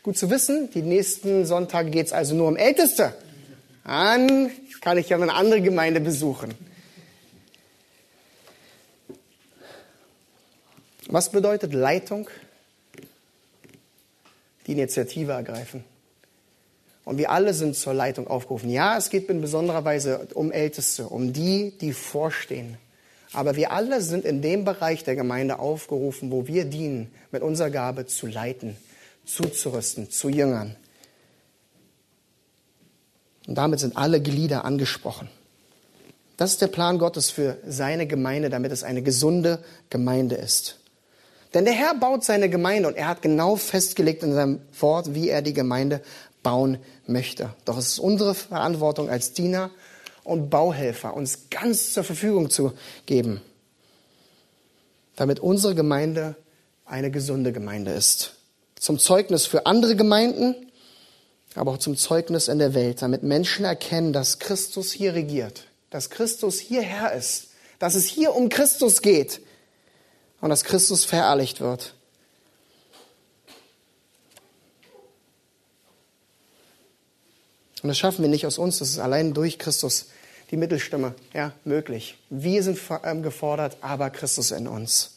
[0.02, 3.14] gut zu wissen, die nächsten Sonntage geht es also nur um Älteste.
[3.84, 4.50] Dann
[4.80, 6.54] kann ich ja eine andere Gemeinde besuchen.
[11.12, 12.28] Was bedeutet Leitung?
[14.66, 15.84] Die Initiative ergreifen.
[17.04, 18.70] Und wir alle sind zur Leitung aufgerufen.
[18.70, 22.76] Ja, es geht in besonderer Weise um Älteste, um die, die vorstehen.
[23.32, 27.70] Aber wir alle sind in dem Bereich der Gemeinde aufgerufen, wo wir dienen, mit unserer
[27.70, 28.76] Gabe zu leiten,
[29.24, 30.76] zuzurüsten, zu jüngern.
[33.48, 35.28] Und damit sind alle Glieder angesprochen.
[36.36, 40.79] Das ist der Plan Gottes für seine Gemeinde, damit es eine gesunde Gemeinde ist.
[41.54, 45.28] Denn der Herr baut seine Gemeinde und er hat genau festgelegt in seinem Wort, wie
[45.28, 46.00] er die Gemeinde
[46.42, 47.54] bauen möchte.
[47.64, 49.70] Doch es ist unsere Verantwortung als Diener
[50.22, 52.72] und Bauhelfer, uns ganz zur Verfügung zu
[53.06, 53.40] geben,
[55.16, 56.36] damit unsere Gemeinde
[56.84, 58.36] eine gesunde Gemeinde ist.
[58.78, 60.54] Zum Zeugnis für andere Gemeinden,
[61.54, 66.10] aber auch zum Zeugnis in der Welt, damit Menschen erkennen, dass Christus hier regiert, dass
[66.10, 67.48] Christus hier Herr ist,
[67.80, 69.40] dass es hier um Christus geht
[70.40, 71.94] und dass Christus verherrlicht wird.
[77.82, 80.08] Und das schaffen wir nicht aus uns, das ist allein durch Christus
[80.50, 82.18] die Mittelstimme ja, möglich.
[82.28, 85.16] Wir sind ähm, gefordert, aber Christus in uns.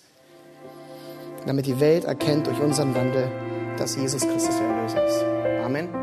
[1.45, 3.29] Damit die Welt erkennt durch unseren Wandel,
[3.77, 5.23] dass Jesus Christus der Erlöser ist.
[5.65, 6.02] Amen.